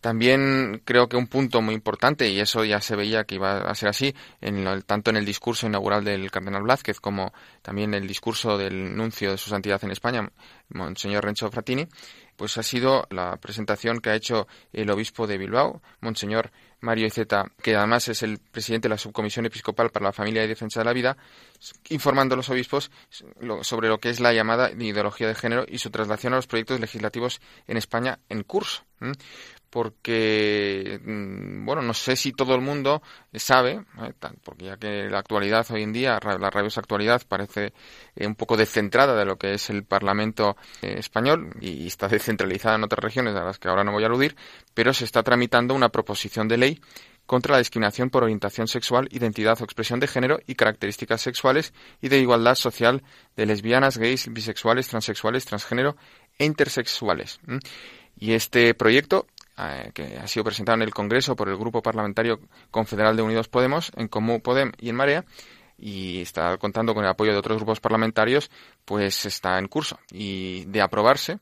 [0.00, 3.74] También creo que un punto muy importante, y eso ya se veía que iba a
[3.74, 8.56] ser así, en tanto en el discurso inaugural del cardenal Blázquez como también el discurso
[8.56, 10.30] del nuncio de su santidad en España,
[10.68, 11.86] Monseñor Renzo Fratini,
[12.40, 16.50] pues ha sido la presentación que ha hecho el obispo de Bilbao, Monseñor
[16.80, 20.48] Mario Iceta, que además es el presidente de la Subcomisión Episcopal para la Familia y
[20.48, 21.18] Defensa de la Vida,
[21.90, 22.90] informando a los obispos
[23.60, 26.80] sobre lo que es la llamada ideología de género y su traslación a los proyectos
[26.80, 28.84] legislativos en España en curso
[29.70, 33.02] porque, mm, bueno, no sé si todo el mundo
[33.34, 34.12] sabe, ¿eh?
[34.42, 37.72] porque ya que la actualidad hoy en día, la rabiosa actualidad parece
[38.16, 42.74] eh, un poco descentrada de lo que es el Parlamento eh, español y está descentralizada
[42.74, 44.36] en otras regiones a las que ahora no voy a aludir,
[44.74, 46.80] pero se está tramitando una proposición de ley
[47.26, 52.08] contra la discriminación por orientación sexual, identidad o expresión de género y características sexuales y
[52.08, 53.04] de igualdad social
[53.36, 55.96] de lesbianas, gays, bisexuales, transexuales, transgénero
[56.38, 57.38] e intersexuales.
[58.18, 59.26] Y este proyecto
[59.60, 63.48] eh, que ha sido presentado en el Congreso por el Grupo Parlamentario Confederal de Unidos
[63.48, 65.24] Podemos, en Comú Podem y en Marea,
[65.78, 68.50] y está contando con el apoyo de otros grupos parlamentarios,
[68.84, 69.98] pues está en curso.
[70.10, 71.38] Y de aprobarse,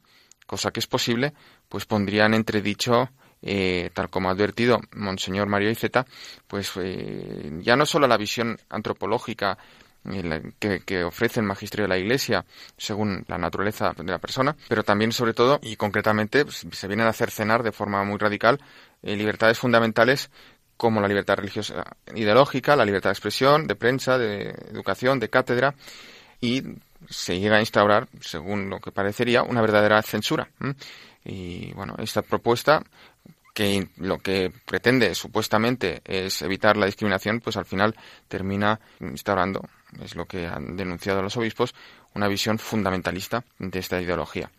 [0.47, 1.35] cosa que es posible,
[1.69, 3.11] pues pondrían entredicho
[3.43, 6.07] eh, tal como ha advertido Monseñor Mario Iceta,
[6.47, 9.59] pues eh, ya no solo la visión antropológica
[10.59, 12.45] que, que, ofrece el magisterio de la Iglesia
[12.77, 17.07] según la naturaleza de la persona, pero también, sobre todo y concretamente, pues, se vienen
[17.07, 18.61] a hacer cenar de forma muy radical
[19.03, 20.31] libertades fundamentales
[20.79, 25.75] como la libertad religiosa ideológica, la libertad de expresión, de prensa, de educación, de cátedra,
[26.41, 26.63] y
[27.11, 30.49] se llega a instaurar, según lo que parecería, una verdadera censura.
[31.25, 32.83] Y bueno, esta propuesta
[33.55, 37.97] que lo que pretende supuestamente es evitar la discriminación, pues al final
[38.29, 39.63] termina instaurando,
[40.03, 41.75] es lo que han denunciado los obispos,
[42.15, 44.51] una visión fundamentalista de esta ideología.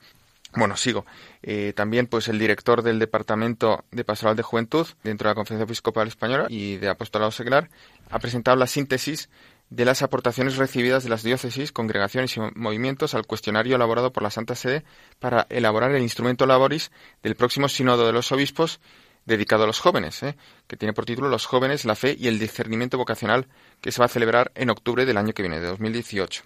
[0.55, 1.05] Bueno, sigo.
[1.43, 5.65] Eh, también, pues, el director del Departamento de Pastoral de Juventud dentro de la Conferencia
[5.65, 7.69] Episcopal Española y de Apostolado Seglar
[8.09, 9.29] ha presentado la síntesis
[9.69, 14.31] de las aportaciones recibidas de las diócesis, congregaciones y movimientos al cuestionario elaborado por la
[14.31, 14.83] Santa Sede
[15.19, 18.79] para elaborar el instrumento laboris del próximo sínodo de los obispos
[19.25, 20.35] dedicado a los jóvenes, ¿eh?
[20.67, 23.47] que tiene por título Los jóvenes, la fe y el discernimiento vocacional,
[23.81, 26.43] que se va a celebrar en octubre del año que viene, de 2018.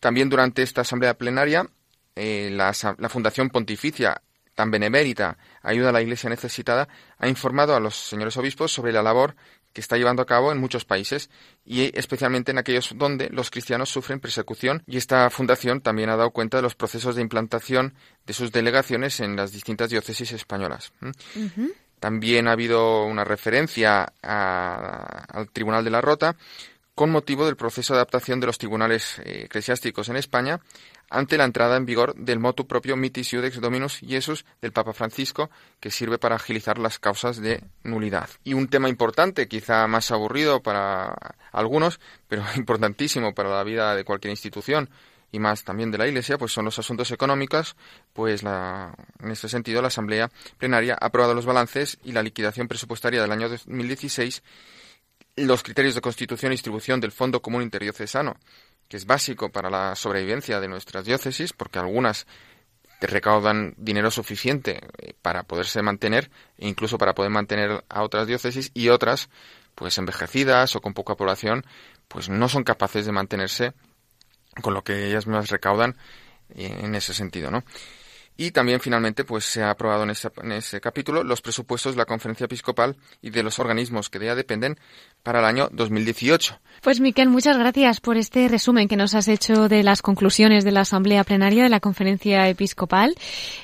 [0.00, 1.68] También durante esta asamblea plenaria,
[2.16, 4.22] eh, la, la Fundación Pontificia
[4.58, 9.04] tan benemérita Ayuda a la Iglesia Necesitada, ha informado a los señores obispos sobre la
[9.04, 9.36] labor
[9.78, 11.30] que está llevando a cabo en muchos países
[11.64, 16.32] y especialmente en aquellos donde los cristianos sufren persecución y esta fundación también ha dado
[16.32, 17.94] cuenta de los procesos de implantación
[18.26, 20.90] de sus delegaciones en las distintas diócesis españolas.
[22.00, 26.34] También ha habido una referencia al Tribunal de la Rota
[26.98, 30.58] con motivo del proceso de adaptación de los tribunales eh, eclesiásticos en España
[31.08, 35.48] ante la entrada en vigor del motu propio Mitis Iudex Dominus Iesus del Papa Francisco,
[35.78, 38.28] que sirve para agilizar las causas de nulidad.
[38.42, 41.16] Y un tema importante, quizá más aburrido para
[41.52, 44.90] algunos, pero importantísimo para la vida de cualquier institución
[45.30, 47.76] y más también de la Iglesia, pues son los asuntos económicos,
[48.12, 52.66] pues la, en este sentido la Asamblea Plenaria ha aprobado los balances y la liquidación
[52.66, 54.42] presupuestaria del año 2016
[55.44, 58.36] los criterios de constitución y distribución del Fondo Común Interdiocesano
[58.88, 62.26] que es básico para la sobrevivencia de nuestras diócesis, porque algunas
[63.00, 68.72] recaudan dinero suficiente eh, para poderse mantener e incluso para poder mantener a otras diócesis
[68.74, 69.28] y otras
[69.76, 71.64] pues envejecidas o con poca población
[72.08, 73.72] pues no son capaces de mantenerse
[74.62, 75.96] con lo que ellas mismas recaudan
[76.56, 77.62] eh, en ese sentido, ¿no?
[78.40, 81.98] Y también finalmente pues se ha aprobado en ese, en ese capítulo los presupuestos de
[81.98, 84.78] la Conferencia Episcopal y de los organismos que de ella dependen
[85.22, 86.58] para el año 2018.
[86.82, 90.70] Pues Miquel, muchas gracias por este resumen que nos has hecho de las conclusiones de
[90.70, 93.16] la Asamblea Plenaria de la Conferencia Episcopal.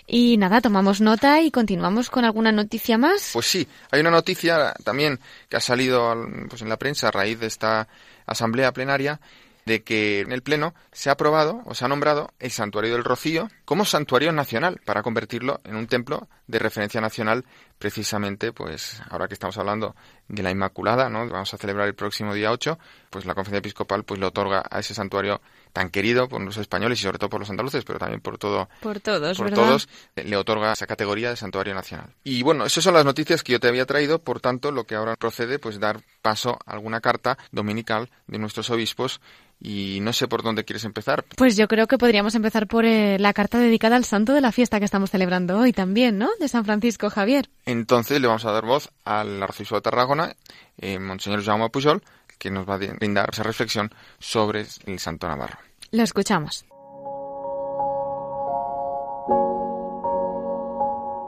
[0.06, 3.30] Y nada, tomamos nota y continuamos con alguna noticia más.
[3.32, 6.14] Pues sí, hay una noticia también que ha salido
[6.48, 7.86] pues, en la prensa a raíz de esta
[8.26, 9.20] Asamblea Plenaria
[9.66, 13.04] de que en el Pleno se ha aprobado o se ha nombrado el Santuario del
[13.04, 17.44] Rocío como santuario nacional para convertirlo en un templo de referencia nacional
[17.78, 19.94] precisamente pues ahora que estamos hablando
[20.28, 21.28] de la Inmaculada, ¿no?
[21.28, 22.78] Vamos a celebrar el próximo día 8,
[23.10, 25.40] pues la Conferencia Episcopal pues le otorga a ese santuario
[25.74, 28.68] tan querido por los españoles y sobre todo por los andaluces, pero también por todo
[28.80, 32.14] por todos, por todos le otorga esa categoría de santuario nacional.
[32.22, 34.94] Y bueno, esas son las noticias que yo te había traído, por tanto, lo que
[34.94, 39.20] ahora procede pues dar paso a alguna carta dominical de nuestros obispos
[39.60, 41.24] y no sé por dónde quieres empezar.
[41.36, 44.52] Pues yo creo que podríamos empezar por eh, la carta dedicada al santo de la
[44.52, 46.30] fiesta que estamos celebrando hoy también, ¿no?
[46.38, 47.48] De San Francisco Javier.
[47.66, 50.36] Entonces le vamos a dar voz al arzobispo de Tarragona,
[50.78, 52.02] eh, Monseñor Jaume Pujol,
[52.38, 55.58] que nos va a brindar esa reflexión sobre el santo Navarro.
[55.90, 56.64] Lo escuchamos.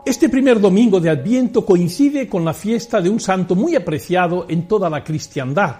[0.04, 4.68] Este primer domingo de Adviento coincide con la fiesta de un santo muy apreciado en
[4.68, 5.78] toda la cristiandad,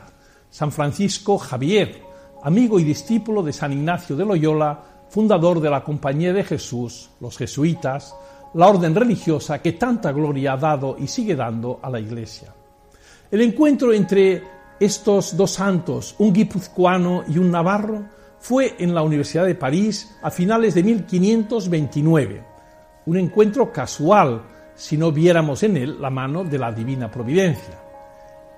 [0.50, 2.02] San Francisco Javier,
[2.42, 7.38] amigo y discípulo de San Ignacio de Loyola, fundador de la Compañía de Jesús, los
[7.38, 8.16] jesuitas,
[8.54, 12.52] la orden religiosa que tanta gloria ha dado y sigue dando a la Iglesia.
[13.30, 14.42] El encuentro entre
[14.78, 18.04] estos dos santos, un guipuzcoano y un navarro,
[18.38, 22.44] fue en la Universidad de París a finales de 1529.
[23.06, 24.42] Un encuentro casual,
[24.74, 27.78] si no viéramos en él la mano de la divina providencia.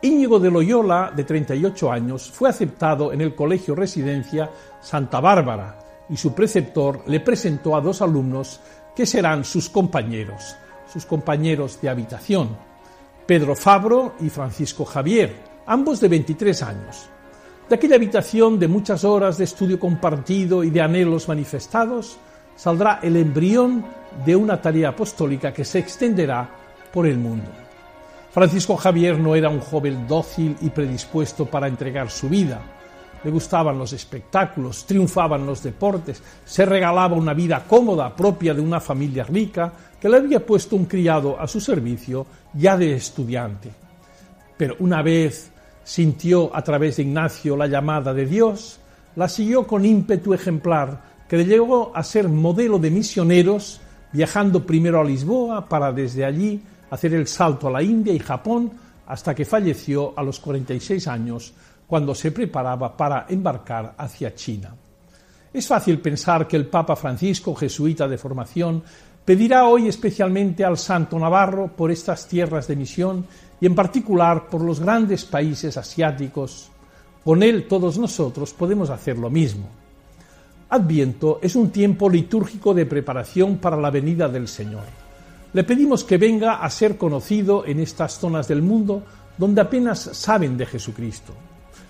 [0.03, 4.51] Íñigo de Loyola, de 38 años, fue aceptado en el Colegio Residencia
[4.81, 8.61] Santa Bárbara y su preceptor le presentó a dos alumnos
[8.95, 10.57] que serán sus compañeros,
[10.93, 12.57] sus compañeros de habitación,
[13.27, 15.35] Pedro Fabro y Francisco Javier,
[15.69, 17.09] ambos de 23 años.
[17.69, 22.17] De aquella habitación de muchas horas de estudio compartido y de anhelos manifestados,
[22.57, 23.85] saldrá el embrión
[24.25, 26.49] de una tarea apostólica que se extenderá
[26.91, 27.51] por el mundo.
[28.33, 32.61] Francisco Javier no era un joven dócil y predispuesto para entregar su vida.
[33.25, 38.79] le gustaban los espectáculos, triunfaban los deportes, se regalaba una vida cómoda propia de una
[38.79, 43.73] familia rica que le había puesto un criado a su servicio ya de estudiante.
[44.57, 45.51] Pero una vez
[45.89, 48.79] sintió a través de Ignacio la llamada de Dios,
[49.17, 53.81] la siguió con ímpetu ejemplar que le llevó a ser modelo de misioneros,
[54.13, 56.61] viajando primero a Lisboa para desde allí
[56.91, 58.71] hacer el salto a la India y Japón
[59.07, 61.55] hasta que falleció a los 46 años
[61.87, 64.75] cuando se preparaba para embarcar hacia China.
[65.51, 68.83] Es fácil pensar que el Papa Francisco, jesuita de formación,
[69.25, 73.27] pedirá hoy especialmente al Santo Navarro por estas tierras de misión
[73.61, 76.71] y en particular por los grandes países asiáticos.
[77.25, 79.69] Con él todos nosotros podemos hacer lo mismo.
[80.71, 84.85] Adviento es un tiempo litúrgico de preparación para la venida del Señor.
[85.53, 89.03] Le pedimos que venga a ser conocido en estas zonas del mundo
[89.39, 91.33] donde apenas saben de Jesucristo.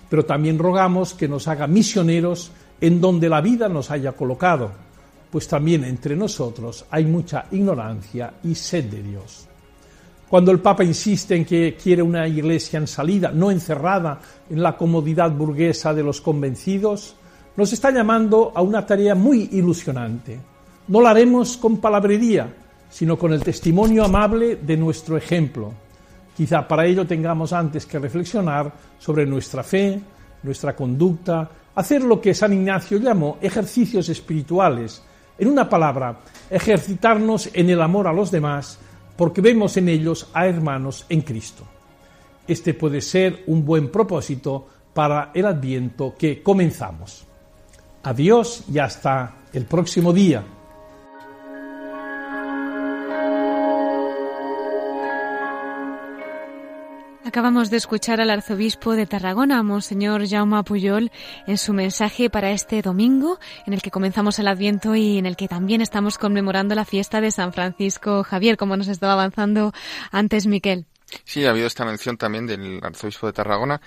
[0.09, 4.71] Pero también rogamos que nos haga misioneros en donde la vida nos haya colocado,
[5.29, 9.48] pues también entre nosotros hay mucha ignorancia y sed de Dios.
[10.29, 14.77] Cuando el Papa insiste en que quiere una iglesia en salida, no encerrada en la
[14.77, 17.15] comodidad burguesa de los convencidos,
[17.57, 20.39] nos está llamando a una tarea muy ilusionante.
[20.87, 22.47] No la haremos con palabrería,
[22.91, 25.73] sino con el testimonio amable de nuestro ejemplo.
[26.37, 29.99] Quizá para ello tengamos antes que reflexionar sobre nuestra fe,
[30.43, 35.03] nuestra conducta, hacer lo que San Ignacio llamó ejercicios espirituales.
[35.39, 36.19] En una palabra,
[36.49, 38.79] ejercitarnos en el amor a los demás,
[39.19, 41.65] porque vemos en ellos a hermanos en Cristo.
[42.47, 47.25] Este puede ser un buen propósito para el adviento que comenzamos.
[48.03, 50.41] Adiós y hasta el próximo día.
[57.29, 61.11] Acabamos de escuchar al arzobispo de Tarragona, Monseñor Jaume Puyol,
[61.45, 65.35] en su mensaje para este domingo, en el que comenzamos el Adviento y en el
[65.35, 69.73] que también estamos conmemorando la fiesta de San Francisco Javier, como nos estaba avanzando
[70.11, 70.87] antes Miquel.
[71.23, 73.79] Sí, ha habido esta mención también del arzobispo de Tarragona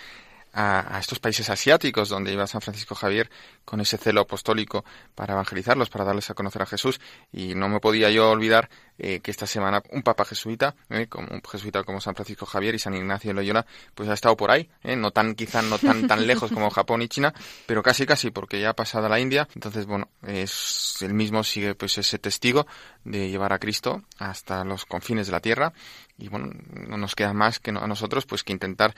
[0.53, 3.31] a, estos países asiáticos donde iba San Francisco Javier
[3.65, 4.85] con ese celo apostólico
[5.15, 7.01] para evangelizarlos, para darles a conocer a Jesús.
[7.33, 11.29] Y no me podía yo olvidar eh, que esta semana un papa jesuita, eh, como
[11.31, 14.51] un jesuita como San Francisco Javier y San Ignacio de Loyola, pues ha estado por
[14.51, 17.33] ahí, eh, no tan quizá no tan tan lejos como Japón y China,
[17.67, 19.49] pero casi casi porque ya ha pasado a la India.
[19.55, 22.67] Entonces bueno, es el mismo sigue pues ese testigo
[23.05, 25.73] de llevar a Cristo hasta los confines de la tierra
[26.19, 28.95] y bueno, no nos queda más que a nosotros pues que intentar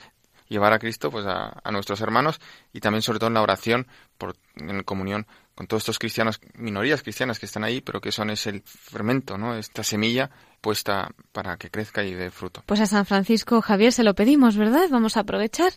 [0.47, 2.39] llevar a Cristo pues a, nuestros hermanos
[2.73, 3.87] y también sobre todo en la oración
[4.17, 8.29] por, en comunión con todos estos cristianos, minorías cristianas que están ahí, pero que son
[8.29, 9.55] es el fermento, ¿no?
[9.55, 10.29] Esta semilla
[10.59, 12.63] puesta para que crezca y dé fruto.
[12.65, 14.87] Pues a San Francisco Javier se lo pedimos, ¿verdad?
[14.89, 15.71] Vamos a aprovechar.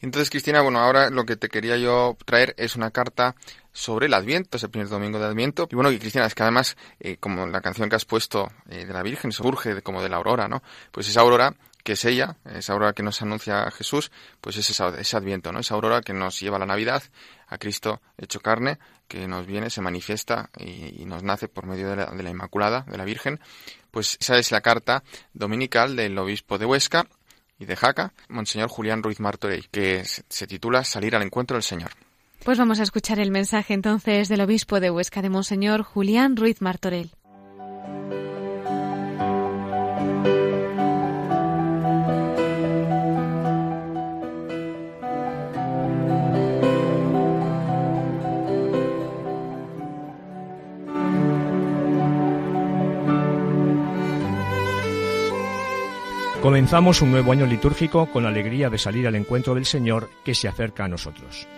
[0.00, 3.34] Entonces, Cristina, bueno, ahora lo que te quería yo traer es una carta
[3.72, 5.66] sobre el Adviento, es el primer domingo de Adviento.
[5.70, 8.84] Y bueno, y Cristina, es que además, eh, como la canción que has puesto eh,
[8.84, 10.62] de la Virgen surge como de la aurora, ¿no?
[10.92, 11.54] Pues esa aurora
[11.84, 14.10] que es ella, esa aurora que nos anuncia Jesús,
[14.40, 15.60] pues es ese adviento, ¿no?
[15.60, 17.02] Esa aurora que nos lleva a la Navidad,
[17.46, 21.96] a Cristo hecho carne, que nos viene, se manifiesta y, nos nace por medio de
[21.96, 23.38] la, Inmaculada, de la Virgen.
[23.90, 25.04] Pues esa es la carta
[25.34, 27.06] dominical del obispo de Huesca
[27.58, 31.90] y de Jaca, Monseñor Julián Ruiz Martorell, que se titula Salir al encuentro del Señor.
[32.44, 36.62] Pues vamos a escuchar el mensaje entonces del obispo de Huesca, de Monseñor Julián Ruiz
[36.62, 37.10] Martorell.
[56.44, 60.34] Comenzamos un nuevo año litúrgico con la alegría de salir al encuentro del Señor que
[60.34, 61.48] se acerca a nosotros.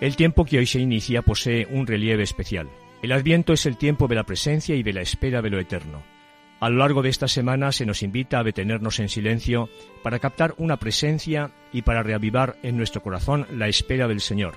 [0.00, 2.70] El tiempo que hoy se inicia posee un relieve especial.
[3.02, 6.02] El Adviento es el tiempo de la presencia y de la espera de lo eterno.
[6.58, 9.68] A lo largo de esta semana se nos invita a detenernos en silencio
[10.02, 14.56] para captar una presencia y para reavivar en nuestro corazón la espera del Señor,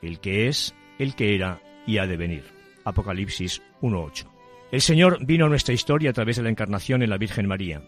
[0.00, 2.44] el que es, el que era y ha de venir.
[2.84, 4.24] Apocalipsis 1.8.
[4.72, 7.82] El Señor vino a nuestra historia a través de la encarnación en la Virgen María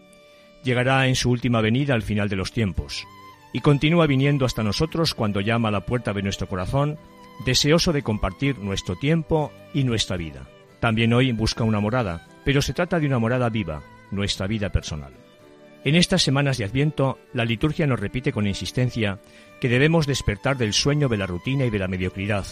[0.63, 3.07] llegará en su última venida al final de los tiempos,
[3.53, 6.97] y continúa viniendo hasta nosotros cuando llama a la puerta de nuestro corazón,
[7.45, 10.47] deseoso de compartir nuestro tiempo y nuestra vida.
[10.79, 15.13] También hoy busca una morada, pero se trata de una morada viva, nuestra vida personal.
[15.83, 19.19] En estas semanas de Adviento, la liturgia nos repite con insistencia
[19.61, 22.45] que debemos despertar del sueño de la rutina y de la mediocridad,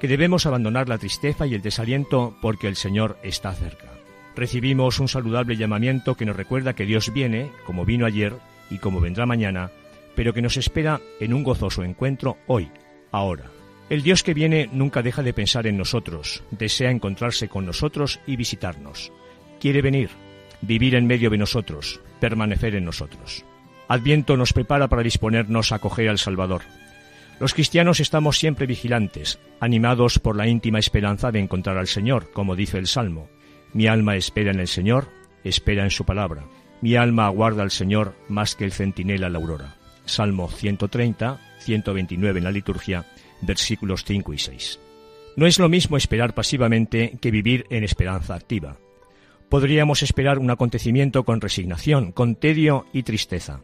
[0.00, 3.93] que debemos abandonar la tristeza y el desaliento porque el Señor está cerca
[4.36, 8.34] recibimos un saludable llamamiento que nos recuerda que Dios viene, como vino ayer
[8.70, 9.70] y como vendrá mañana,
[10.14, 12.70] pero que nos espera en un gozoso encuentro hoy,
[13.12, 13.50] ahora.
[13.90, 18.36] El Dios que viene nunca deja de pensar en nosotros, desea encontrarse con nosotros y
[18.36, 19.12] visitarnos.
[19.60, 20.10] Quiere venir,
[20.62, 23.44] vivir en medio de nosotros, permanecer en nosotros.
[23.88, 26.62] Adviento nos prepara para disponernos a acoger al Salvador.
[27.40, 32.56] Los cristianos estamos siempre vigilantes, animados por la íntima esperanza de encontrar al Señor, como
[32.56, 33.28] dice el Salmo.
[33.74, 35.08] Mi alma espera en el Señor,
[35.42, 36.44] espera en su palabra.
[36.80, 39.74] Mi alma aguarda al Señor más que el centinela la aurora.
[40.04, 43.04] Salmo 130, 129 en la liturgia,
[43.40, 44.78] versículos 5 y 6.
[45.36, 48.76] No es lo mismo esperar pasivamente que vivir en esperanza activa.
[49.48, 53.60] Podríamos esperar un acontecimiento con resignación, con tedio y tristeza.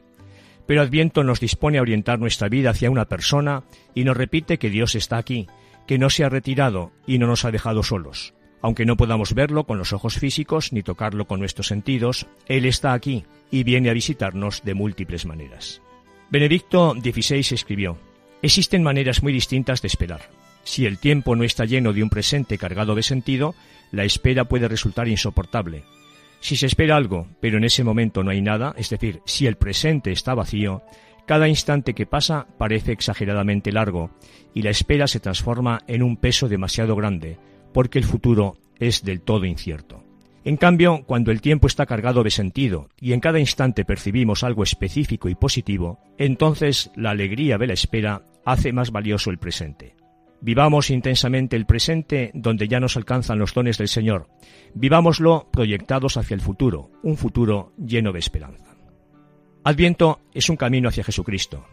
[0.66, 3.62] Pero Adviento nos dispone a orientar nuestra vida hacia una persona
[3.94, 5.46] y nos repite que Dios está aquí,
[5.86, 8.34] que no se ha retirado y no nos ha dejado solos.
[8.62, 12.92] Aunque no podamos verlo con los ojos físicos ni tocarlo con nuestros sentidos, Él está
[12.92, 15.80] aquí y viene a visitarnos de múltiples maneras.
[16.30, 17.98] Benedicto XVI escribió,
[18.42, 20.30] Existen maneras muy distintas de esperar.
[20.62, 23.54] Si el tiempo no está lleno de un presente cargado de sentido,
[23.90, 25.84] la espera puede resultar insoportable.
[26.40, 29.56] Si se espera algo, pero en ese momento no hay nada, es decir, si el
[29.56, 30.82] presente está vacío,
[31.26, 34.10] cada instante que pasa parece exageradamente largo
[34.54, 37.38] y la espera se transforma en un peso demasiado grande,
[37.72, 40.02] porque el futuro es del todo incierto.
[40.42, 44.62] En cambio, cuando el tiempo está cargado de sentido y en cada instante percibimos algo
[44.62, 49.94] específico y positivo, entonces la alegría de la espera hace más valioso el presente.
[50.40, 54.28] Vivamos intensamente el presente donde ya nos alcanzan los dones del Señor.
[54.74, 58.74] Vivámoslo proyectados hacia el futuro, un futuro lleno de esperanza.
[59.62, 61.66] Adviento es un camino hacia Jesucristo.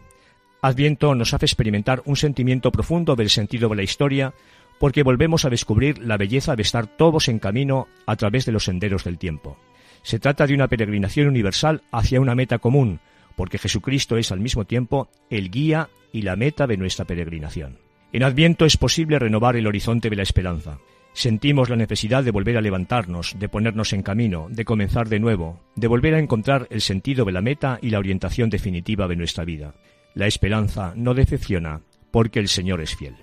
[0.60, 4.34] Adviento nos hace experimentar un sentimiento profundo del sentido de la historia
[4.78, 8.64] porque volvemos a descubrir la belleza de estar todos en camino a través de los
[8.64, 9.58] senderos del tiempo.
[10.02, 13.00] Se trata de una peregrinación universal hacia una meta común,
[13.36, 17.78] porque Jesucristo es al mismo tiempo el guía y la meta de nuestra peregrinación.
[18.12, 20.78] En Adviento es posible renovar el horizonte de la esperanza.
[21.12, 25.60] Sentimos la necesidad de volver a levantarnos, de ponernos en camino, de comenzar de nuevo,
[25.74, 29.44] de volver a encontrar el sentido de la meta y la orientación definitiva de nuestra
[29.44, 29.74] vida.
[30.14, 33.16] La esperanza no decepciona, porque el Señor es fiel.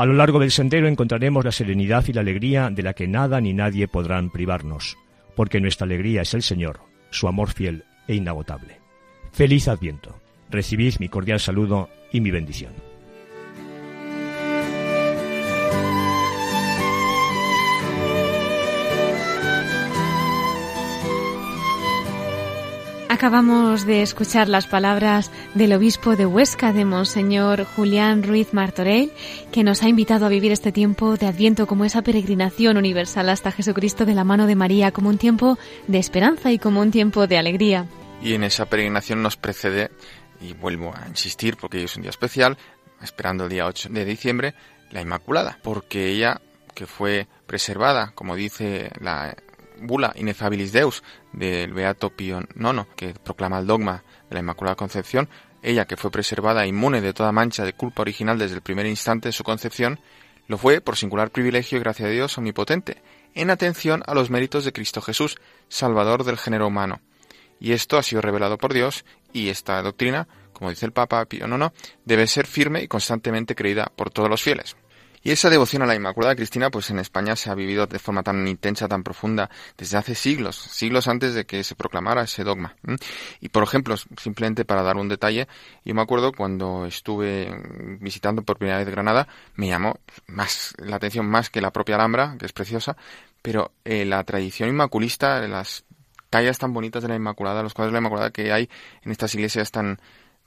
[0.00, 3.38] A lo largo del sendero encontraremos la serenidad y la alegría de la que nada
[3.38, 4.96] ni nadie podrán privarnos,
[5.36, 6.80] porque nuestra alegría es el Señor,
[7.10, 8.80] su amor fiel e inagotable.
[9.30, 10.18] Feliz Adviento.
[10.48, 12.72] Recibid mi cordial saludo y mi bendición.
[23.20, 29.12] Acabamos de escuchar las palabras del obispo de Huesca, de Monseñor Julián Ruiz Martorell,
[29.52, 33.52] que nos ha invitado a vivir este tiempo de Adviento como esa peregrinación universal hasta
[33.52, 37.26] Jesucristo de la mano de María, como un tiempo de esperanza y como un tiempo
[37.26, 37.84] de alegría.
[38.22, 39.90] Y en esa peregrinación nos precede,
[40.40, 42.56] y vuelvo a insistir porque hoy es un día especial,
[43.02, 44.54] esperando el día 8 de diciembre,
[44.92, 46.40] la Inmaculada, porque ella,
[46.74, 49.36] que fue preservada, como dice la
[49.80, 51.02] bula Inefabilis Deus
[51.32, 55.28] del Beato Pío IX, que proclama el dogma de la Inmaculada Concepción,
[55.62, 59.28] ella que fue preservada inmune de toda mancha de culpa original desde el primer instante
[59.28, 60.00] de su concepción,
[60.46, 63.02] lo fue por singular privilegio y gracia de Dios omnipotente,
[63.34, 67.00] en atención a los méritos de Cristo Jesús, Salvador del género humano.
[67.60, 71.46] Y esto ha sido revelado por Dios, y esta doctrina, como dice el Papa Pío
[71.46, 71.72] IX,
[72.04, 74.76] debe ser firme y constantemente creída por todos los fieles.
[75.22, 78.22] Y esa devoción a la Inmaculada Cristina, pues en España se ha vivido de forma
[78.22, 82.74] tan intensa, tan profunda, desde hace siglos, siglos antes de que se proclamara ese dogma.
[83.40, 85.46] Y por ejemplo, simplemente para dar un detalle,
[85.84, 87.52] yo me acuerdo cuando estuve
[88.00, 92.36] visitando por primera vez Granada, me llamó más la atención más que la propia Alhambra,
[92.38, 92.96] que es preciosa,
[93.42, 95.84] pero eh, la tradición inmaculista, las
[96.30, 98.70] tallas tan bonitas de la Inmaculada, los cuadros de la Inmaculada que hay
[99.02, 100.00] en estas iglesias tan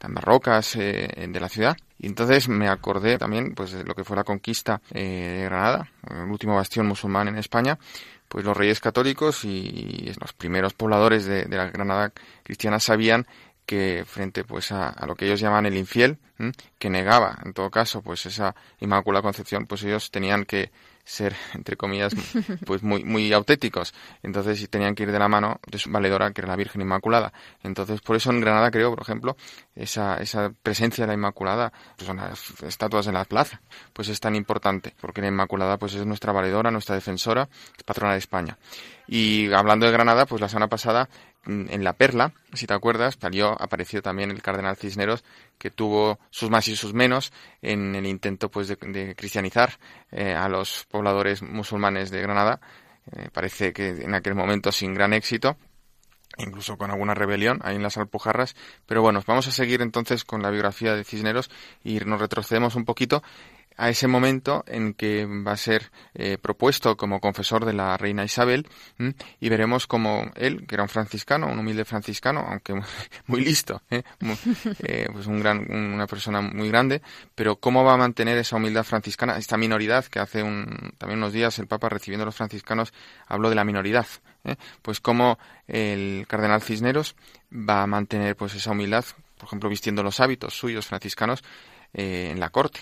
[0.04, 1.78] tan barrocas eh, de la ciudad.
[1.98, 5.90] Y entonces me acordé también pues de lo que fue la conquista eh, de Granada,
[6.10, 7.80] el último bastión musulmán en España,
[8.28, 12.12] pues los reyes católicos y los primeros pobladores de, la Granada
[12.44, 13.26] cristiana sabían
[13.66, 16.18] que frente pues a, lo que ellos llaman el infiel,
[16.78, 20.70] que negaba en todo caso pues esa inmaculada concepción, pues ellos tenían que
[21.04, 22.14] ser, entre comillas,
[22.66, 23.94] pues muy, muy auténticos.
[24.22, 27.34] Entonces tenían que ir de la mano de su valedora, que era la Virgen Inmaculada.
[27.64, 29.36] Entonces, por eso en Granada creo, por ejemplo,
[29.76, 33.62] esa, esa presencia de la Inmaculada, pues son las estatuas en la plaza,
[33.94, 38.14] pues es tan importante, porque la Inmaculada pues es nuestra valedora, nuestra defensora, es patrona
[38.14, 38.58] de España.
[39.08, 41.10] Y hablando de Granada, pues la semana pasada
[41.46, 45.24] en La Perla, si te acuerdas, salió, apareció también el cardenal Cisneros,
[45.58, 49.78] que tuvo sus más y sus menos en el intento pues de, cristianizar
[50.12, 52.62] eh, a los pobladores musulmanes de Granada.
[53.12, 55.58] Eh, parece que en aquel momento sin gran éxito,
[56.38, 58.56] incluso con alguna rebelión ahí en las Alpujarras.
[58.86, 61.50] Pero bueno, vamos a seguir entonces con la biografía de Cisneros
[61.84, 63.22] y nos retrocedemos un poquito
[63.78, 68.24] a ese momento en que va a ser eh, propuesto como confesor de la reina
[68.24, 68.68] Isabel
[69.40, 72.74] y veremos como él, que era un franciscano, un humilde franciscano, aunque
[73.28, 74.04] muy listo, ¿eh?
[74.86, 77.02] Eh, pues un gran, una persona muy grande,
[77.36, 81.34] pero cómo va a mantener esa humildad franciscana, esta minoridad que hace un, también unos
[81.34, 82.94] días el Papa recibiendo a los franciscanos
[83.28, 84.08] habló de la minoridad,
[84.82, 87.16] pues cómo el cardenal Cisneros
[87.52, 89.06] va a mantener pues esa humildad,
[89.38, 91.44] por ejemplo, vistiendo los hábitos suyos franciscanos
[91.94, 92.80] en la corte.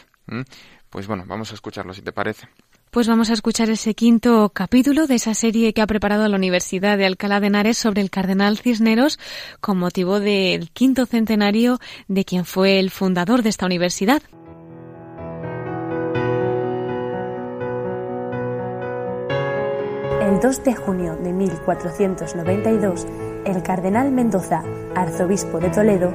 [0.92, 2.50] Pues bueno, vamos a escucharlo si te parece.
[2.92, 6.98] Pues vamos a escuchar ese quinto capítulo de esa serie que ha preparado la Universidad
[6.98, 9.18] de Alcalá de Henares sobre el cardenal Cisneros
[9.62, 11.80] con motivo del quinto centenario
[12.10, 14.22] de quien fue el fundador de esta universidad.
[20.22, 23.08] El 2 de junio de 1492,
[23.46, 24.62] el cardenal Mendoza,
[24.94, 26.14] arzobispo de Toledo,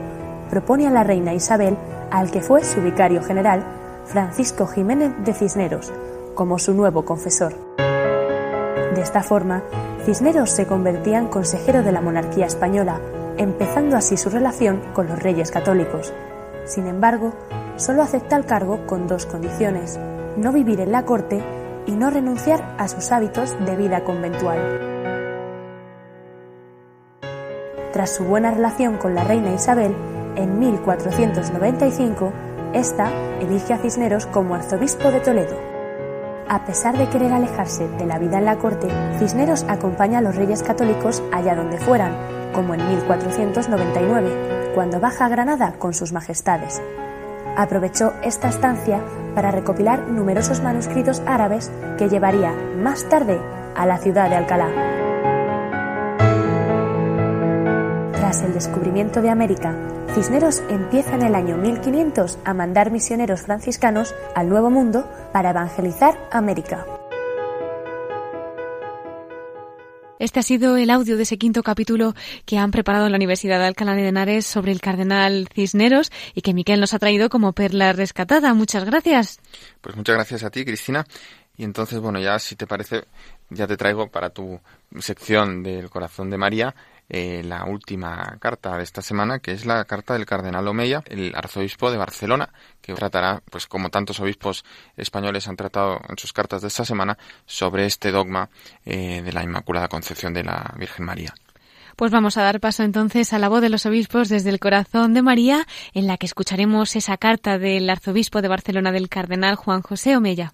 [0.50, 1.78] propone a la reina Isabel,
[2.10, 5.92] al que fue su vicario general, Francisco Jiménez de Cisneros
[6.34, 7.54] como su nuevo confesor.
[7.76, 9.62] De esta forma,
[10.04, 13.00] Cisneros se convertía en consejero de la monarquía española,
[13.36, 16.12] empezando así su relación con los reyes católicos.
[16.64, 17.32] Sin embargo,
[17.76, 19.98] solo acepta el cargo con dos condiciones,
[20.36, 21.42] no vivir en la corte
[21.86, 24.94] y no renunciar a sus hábitos de vida conventual.
[27.92, 29.94] Tras su buena relación con la reina Isabel,
[30.36, 32.32] en 1495
[32.76, 33.10] esta
[33.40, 35.56] elige a Cisneros como arzobispo de Toledo.
[36.48, 40.36] A pesar de querer alejarse de la vida en la corte, Cisneros acompaña a los
[40.36, 42.14] reyes católicos allá donde fueran,
[42.52, 46.80] como en 1499, cuando baja a Granada con sus majestades.
[47.56, 49.00] Aprovechó esta estancia
[49.34, 53.40] para recopilar numerosos manuscritos árabes que llevaría más tarde
[53.74, 55.05] a la ciudad de Alcalá.
[58.26, 59.78] Tras el descubrimiento de América
[60.12, 66.18] Cisneros empieza en el año 1500 a mandar misioneros franciscanos al Nuevo Mundo para evangelizar
[66.32, 66.84] América.
[70.18, 72.14] Este ha sido el audio de ese quinto capítulo
[72.44, 76.42] que han preparado en la Universidad de Alcalá de Henares sobre el cardenal Cisneros y
[76.42, 78.54] que Miquel nos ha traído como perla rescatada.
[78.54, 79.38] Muchas gracias.
[79.80, 81.06] Pues muchas gracias a ti, Cristina.
[81.56, 83.04] Y entonces, bueno, ya si te parece,
[83.50, 84.58] ya te traigo para tu
[84.98, 86.74] sección del corazón de María
[87.09, 91.34] eh, la última carta de esta semana, que es la carta del cardenal Omeya, el
[91.34, 92.50] arzobispo de Barcelona,
[92.80, 94.64] que tratará, pues como tantos obispos
[94.96, 98.50] españoles han tratado en sus cartas de esta semana, sobre este dogma
[98.84, 101.34] eh, de la Inmaculada Concepción de la Virgen María.
[101.96, 105.14] Pues vamos a dar paso entonces a la voz de los obispos desde el corazón
[105.14, 109.80] de María, en la que escucharemos esa carta del arzobispo de Barcelona del cardenal Juan
[109.80, 110.52] José Omeya.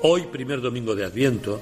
[0.00, 1.60] Hoy, primer domingo de Adviento,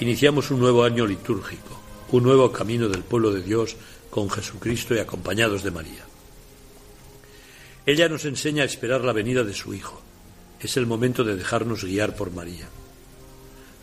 [0.00, 3.76] iniciamos un nuevo año litúrgico, un nuevo camino del pueblo de Dios
[4.10, 6.04] con Jesucristo y acompañados de María.
[7.86, 10.02] Ella nos enseña a esperar la venida de su Hijo.
[10.58, 12.68] Es el momento de dejarnos guiar por María.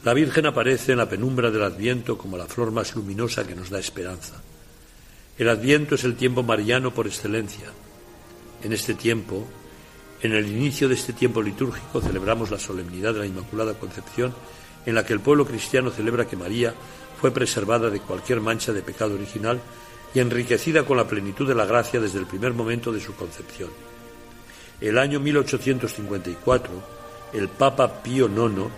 [0.03, 3.69] La Virgen aparece en la penumbra del Adviento como la flor más luminosa que nos
[3.69, 4.41] da esperanza.
[5.37, 7.71] El Adviento es el tiempo mariano por excelencia.
[8.61, 9.47] En este tiempo,
[10.25, 14.33] en el inicio de este tiempo litúrgico celebramos la solemnidad de la Inmaculada Concepción,
[14.85, 16.73] en la que el pueblo cristiano celebra que María
[17.19, 19.61] fue preservada de cualquier mancha de pecado original
[20.13, 23.69] y enriquecida con la plenitud de la gracia desde el primer momento de su concepción.
[24.81, 26.71] El año 1854,
[27.33, 28.69] el Papa Pío IX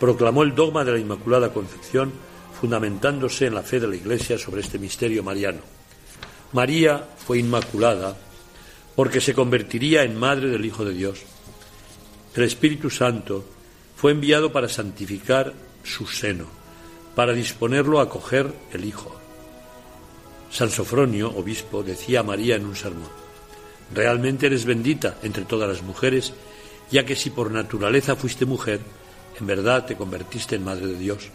[0.00, 2.12] proclamó el dogma de la Inmaculada Concepción,
[2.58, 5.60] fundamentándose en la fe de la Iglesia sobre este misterio mariano.
[6.52, 8.16] María fue inmaculada
[8.96, 11.20] porque se convertiría en madre del Hijo de Dios.
[12.34, 13.44] El Espíritu Santo
[13.94, 15.52] fue enviado para santificar
[15.84, 16.46] su seno,
[17.14, 19.14] para disponerlo a acoger el Hijo.
[20.50, 23.26] San Sofronio, obispo, decía a María en un sermón,
[23.94, 26.32] Realmente eres bendita entre todas las mujeres,
[26.90, 28.80] ya que si por naturaleza fuiste mujer,
[29.38, 31.28] en verdad te convertiste en Madre de Dios.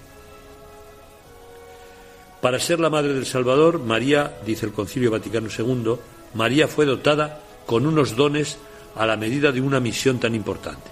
[2.41, 5.95] Para ser la Madre del Salvador, María, dice el Concilio Vaticano II,
[6.33, 8.57] María fue dotada con unos dones
[8.95, 10.89] a la medida de una misión tan importante.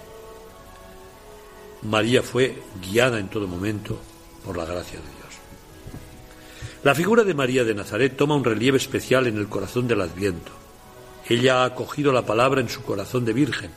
[1.82, 3.98] María fue guiada en todo momento
[4.44, 5.20] por la gracia de Dios.
[6.82, 10.52] La figura de María de Nazaret toma un relieve especial en el corazón del Adviento.
[11.28, 13.70] Ella ha acogido la palabra en su corazón de virgen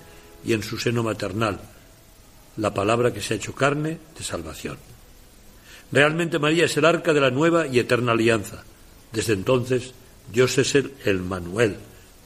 [0.46, 1.60] y en su seno maternal,
[2.58, 4.78] la palabra que se ha hecho carne de salvación.
[5.92, 8.64] Realmente María es el arca de la nueva y eterna alianza.
[9.12, 9.94] Desde entonces,
[10.32, 11.78] Dios es el, el Manuel,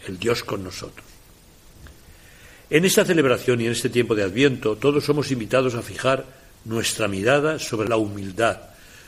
[0.08, 1.06] el Dios con nosotros.
[2.70, 6.26] En esta celebración y en este tiempo de Adviento, todos somos invitados a fijar
[6.66, 8.60] nuestra mirada sobre la humildad,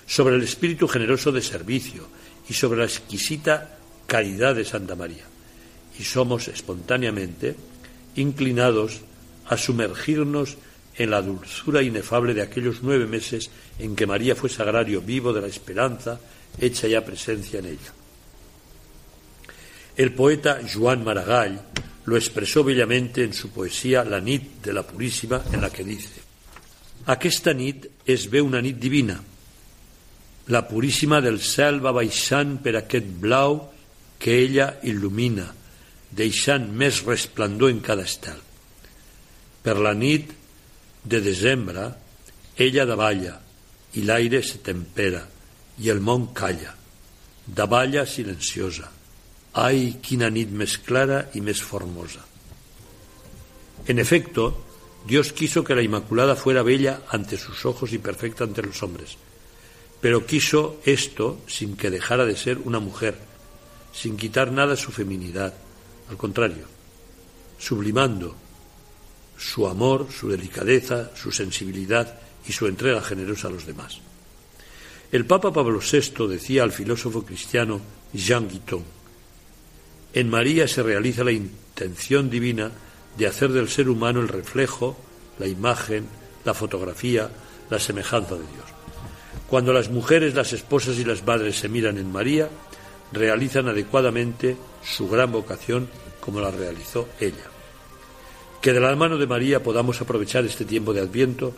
[0.07, 2.07] sobre el espíritu generoso de servicio
[2.49, 3.77] y sobre la exquisita
[4.07, 5.25] caridad de Santa María.
[5.99, 7.55] Y somos espontáneamente
[8.15, 9.01] inclinados
[9.47, 10.57] a sumergirnos
[10.95, 15.41] en la dulzura inefable de aquellos nueve meses en que María fue sagrario vivo de
[15.41, 16.19] la esperanza,
[16.59, 17.98] hecha ya presencia en ella.
[19.99, 21.59] El poeta Joan Maragall
[22.05, 26.21] lo expresó bellamente en su poesía La nit de la Purísima, en la que dice
[27.05, 29.17] Aquesta nit es ve una nit divina.
[30.47, 33.57] La Puríssima del cel va baixant per aquest blau
[34.23, 35.49] que ella il·lumina,
[36.15, 38.39] deixant més resplendor en cada estel.
[39.59, 40.31] Per la nit
[41.03, 41.89] de desembre,
[42.55, 43.35] ella davalla
[43.99, 45.25] i l'aire se tempera
[45.83, 46.71] i el món calla.
[47.43, 48.93] Davalla silenciosa.
[49.53, 52.21] Ai, quina nit més clara i més formosa.
[53.87, 54.65] En efecto,
[55.07, 59.17] Dios quiso que la Inmaculada fuera bella ante sus ojos y perfecta ante los hombres,
[60.01, 63.17] pero quiso esto sin que dejara de ser una mujer,
[63.91, 65.53] sin quitar nada su feminidad,
[66.09, 66.65] al contrario,
[67.57, 68.35] sublimando
[69.37, 73.99] su amor, su delicadeza, su sensibilidad y su entrega generosa a los demás.
[75.11, 77.81] El Papa Pablo VI decía al filósofo cristiano
[78.13, 78.98] Jean Guiton,
[80.13, 82.71] en María se realiza la intención divina
[83.17, 84.97] de hacer del ser humano el reflejo,
[85.37, 86.07] la imagen,
[86.45, 87.29] la fotografía,
[87.69, 88.65] la semejanza de Dios.
[89.49, 92.49] Cuando las mujeres, las esposas y las madres se miran en María,
[93.11, 95.87] realizan adecuadamente su gran vocación
[96.19, 97.49] como la realizó ella.
[98.61, 101.53] Que de la mano de María podamos aprovechar este tiempo de Adviento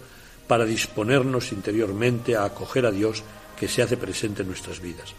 [0.47, 3.23] para disponernos interiormente a acoger a Dios
[3.57, 5.13] que se hace presente en nuestras vidas.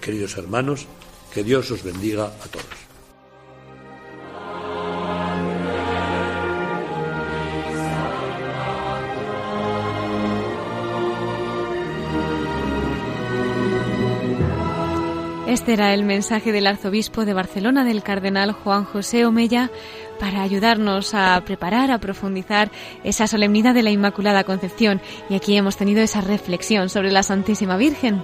[0.00, 0.86] Queridos hermanos,
[1.32, 2.82] que Dios os bendiga a todos.
[15.52, 19.70] Este era el mensaje del arzobispo de Barcelona, del cardenal Juan José Omella,
[20.18, 22.70] para ayudarnos a preparar, a profundizar
[23.04, 25.02] esa solemnidad de la Inmaculada Concepción.
[25.28, 28.22] Y aquí hemos tenido esa reflexión sobre la Santísima Virgen.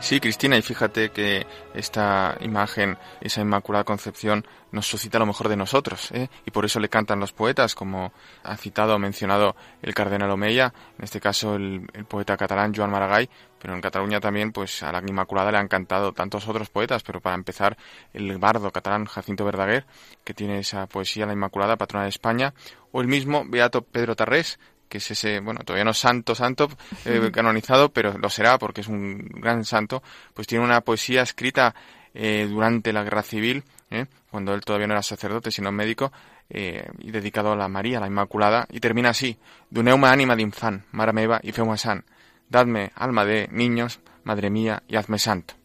[0.00, 1.44] Sí, Cristina, y fíjate que
[1.74, 6.28] esta imagen, esa Inmaculada Concepción, nos suscita lo mejor de nosotros, ¿eh?
[6.46, 8.12] y por eso le cantan los poetas, como
[8.44, 13.28] ha citado o mencionado el cardenal Omeya, en este caso el, poeta catalán Joan Maragall,
[13.58, 17.20] pero en Cataluña también, pues a la Inmaculada le han cantado tantos otros poetas, pero
[17.20, 17.76] para empezar,
[18.14, 19.84] el bardo catalán Jacinto Verdaguer,
[20.22, 22.54] que tiene esa poesía, la Inmaculada, patrona de España,
[22.92, 26.68] o el mismo Beato Pedro Tarrés, que es ese, bueno, todavía no es santo, santo,
[27.04, 30.02] eh, canonizado, pero lo será porque es un gran santo,
[30.34, 31.74] pues tiene una poesía escrita
[32.14, 36.12] eh, durante la guerra civil, eh, cuando él todavía no era sacerdote, sino médico,
[36.50, 41.12] y dedicado a la María, la Inmaculada, y termina así, Duneuma anima de infan, mara
[41.12, 42.06] meva y fema san,
[42.48, 45.57] dadme alma de niños, madre mía, y hazme santo.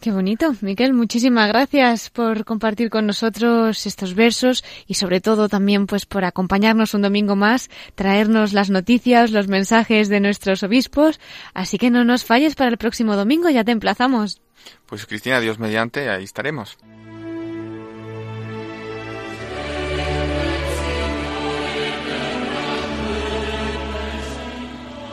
[0.00, 0.54] Qué bonito.
[0.60, 6.24] Miquel, muchísimas gracias por compartir con nosotros estos versos y sobre todo también pues por
[6.24, 11.18] acompañarnos un domingo más, traernos las noticias, los mensajes de nuestros obispos.
[11.54, 14.40] Así que no nos falles para el próximo domingo, ya te emplazamos.
[14.86, 16.78] Pues Cristina, Dios mediante, ahí estaremos.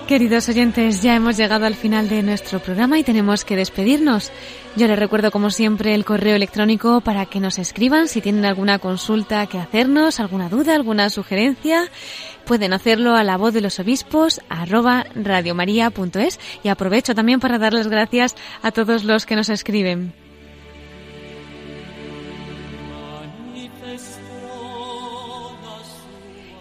[0.07, 4.31] Queridos oyentes, ya hemos llegado al final de nuestro programa y tenemos que despedirnos.
[4.75, 8.79] Yo les recuerdo como siempre el correo electrónico para que nos escriban si tienen alguna
[8.79, 11.91] consulta que hacernos, alguna duda, alguna sugerencia.
[12.45, 17.73] Pueden hacerlo a la voz de los obispos arroba radiomaria.es y aprovecho también para dar
[17.73, 20.22] las gracias a todos los que nos escriben.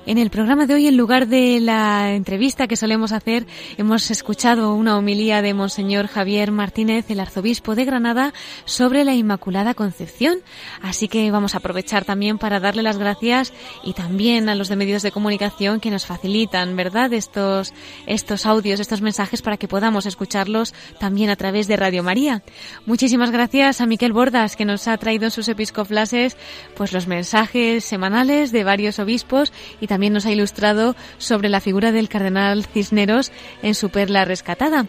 [0.04, 3.46] En el programa de hoy, en lugar de la entrevista que solemos hacer,
[3.76, 8.34] hemos escuchado una homilía de Monseñor Javier Martínez, el arzobispo de Granada,
[8.64, 10.40] sobre la Inmaculada Concepción.
[10.82, 13.52] Así que vamos a aprovechar también para darle las gracias
[13.84, 17.72] y también a los de medios de comunicación que nos facilitan, ¿verdad?, estos,
[18.06, 22.42] estos audios, estos mensajes para que podamos escucharlos también a través de Radio María.
[22.86, 26.36] Muchísimas gracias a Miquel Bordas, que nos ha traído en sus episcoflases
[26.74, 31.92] pues los mensajes semanales de varios obispos y también nos ha ilustrado sobre la figura
[31.92, 33.32] del cardenal Cisneros
[33.62, 34.86] en su perla rescatada.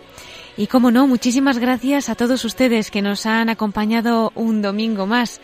[0.56, 5.42] Y como no, muchísimas gracias a todos ustedes que nos han acompañado un domingo más.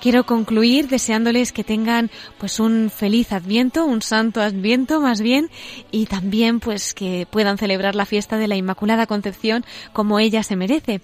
[0.00, 5.50] Quiero concluir deseándoles que tengan pues un feliz Adviento, un santo Adviento más bien,
[5.90, 10.54] y también pues que puedan celebrar la fiesta de la Inmaculada Concepción como ella se
[10.54, 11.00] merece.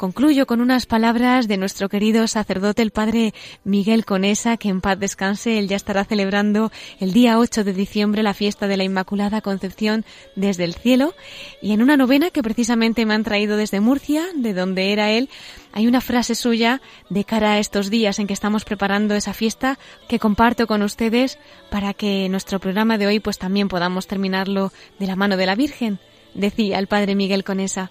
[0.00, 3.34] Concluyo con unas palabras de nuestro querido sacerdote el padre
[3.64, 8.22] Miguel Conesa, que en paz descanse, él ya estará celebrando el día 8 de diciembre
[8.22, 11.12] la fiesta de la Inmaculada Concepción desde el cielo,
[11.60, 15.28] y en una novena que precisamente me han traído desde Murcia, de donde era él,
[15.70, 16.80] hay una frase suya
[17.10, 19.78] de cara a estos días en que estamos preparando esa fiesta
[20.08, 21.38] que comparto con ustedes
[21.70, 25.56] para que nuestro programa de hoy pues también podamos terminarlo de la mano de la
[25.56, 25.98] Virgen.
[26.32, 27.90] Decía el Padre Miguel Conesa,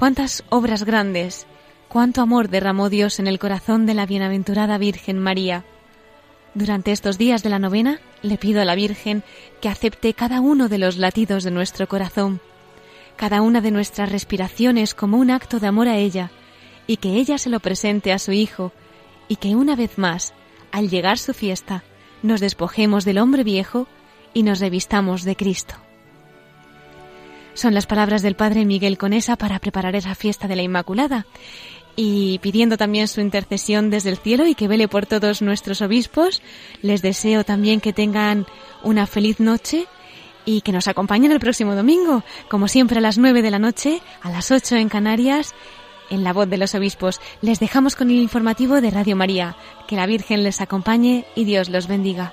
[0.00, 1.46] cuántas obras grandes,
[1.90, 5.66] cuánto amor derramó Dios en el corazón de la bienaventurada Virgen María.
[6.54, 9.22] Durante estos días de la novena le pido a la Virgen
[9.60, 12.40] que acepte cada uno de los latidos de nuestro corazón,
[13.16, 16.30] cada una de nuestras respiraciones como un acto de amor a ella,
[16.86, 18.72] y que ella se lo presente a su Hijo,
[19.28, 20.32] y que una vez más,
[20.72, 21.84] al llegar su fiesta,
[22.22, 23.86] nos despojemos del hombre viejo
[24.32, 25.74] y nos revistamos de Cristo.
[27.60, 31.26] Son las palabras del Padre Miguel Conesa para preparar esa fiesta de la Inmaculada
[31.94, 36.40] y pidiendo también su intercesión desde el cielo y que vele por todos nuestros obispos,
[36.80, 38.46] les deseo también que tengan
[38.82, 39.84] una feliz noche
[40.46, 44.00] y que nos acompañen el próximo domingo, como siempre a las nueve de la noche,
[44.22, 45.54] a las ocho en Canarias,
[46.08, 47.20] en la voz de los obispos.
[47.42, 49.54] Les dejamos con el informativo de Radio María.
[49.86, 52.32] Que la Virgen les acompañe y Dios los bendiga.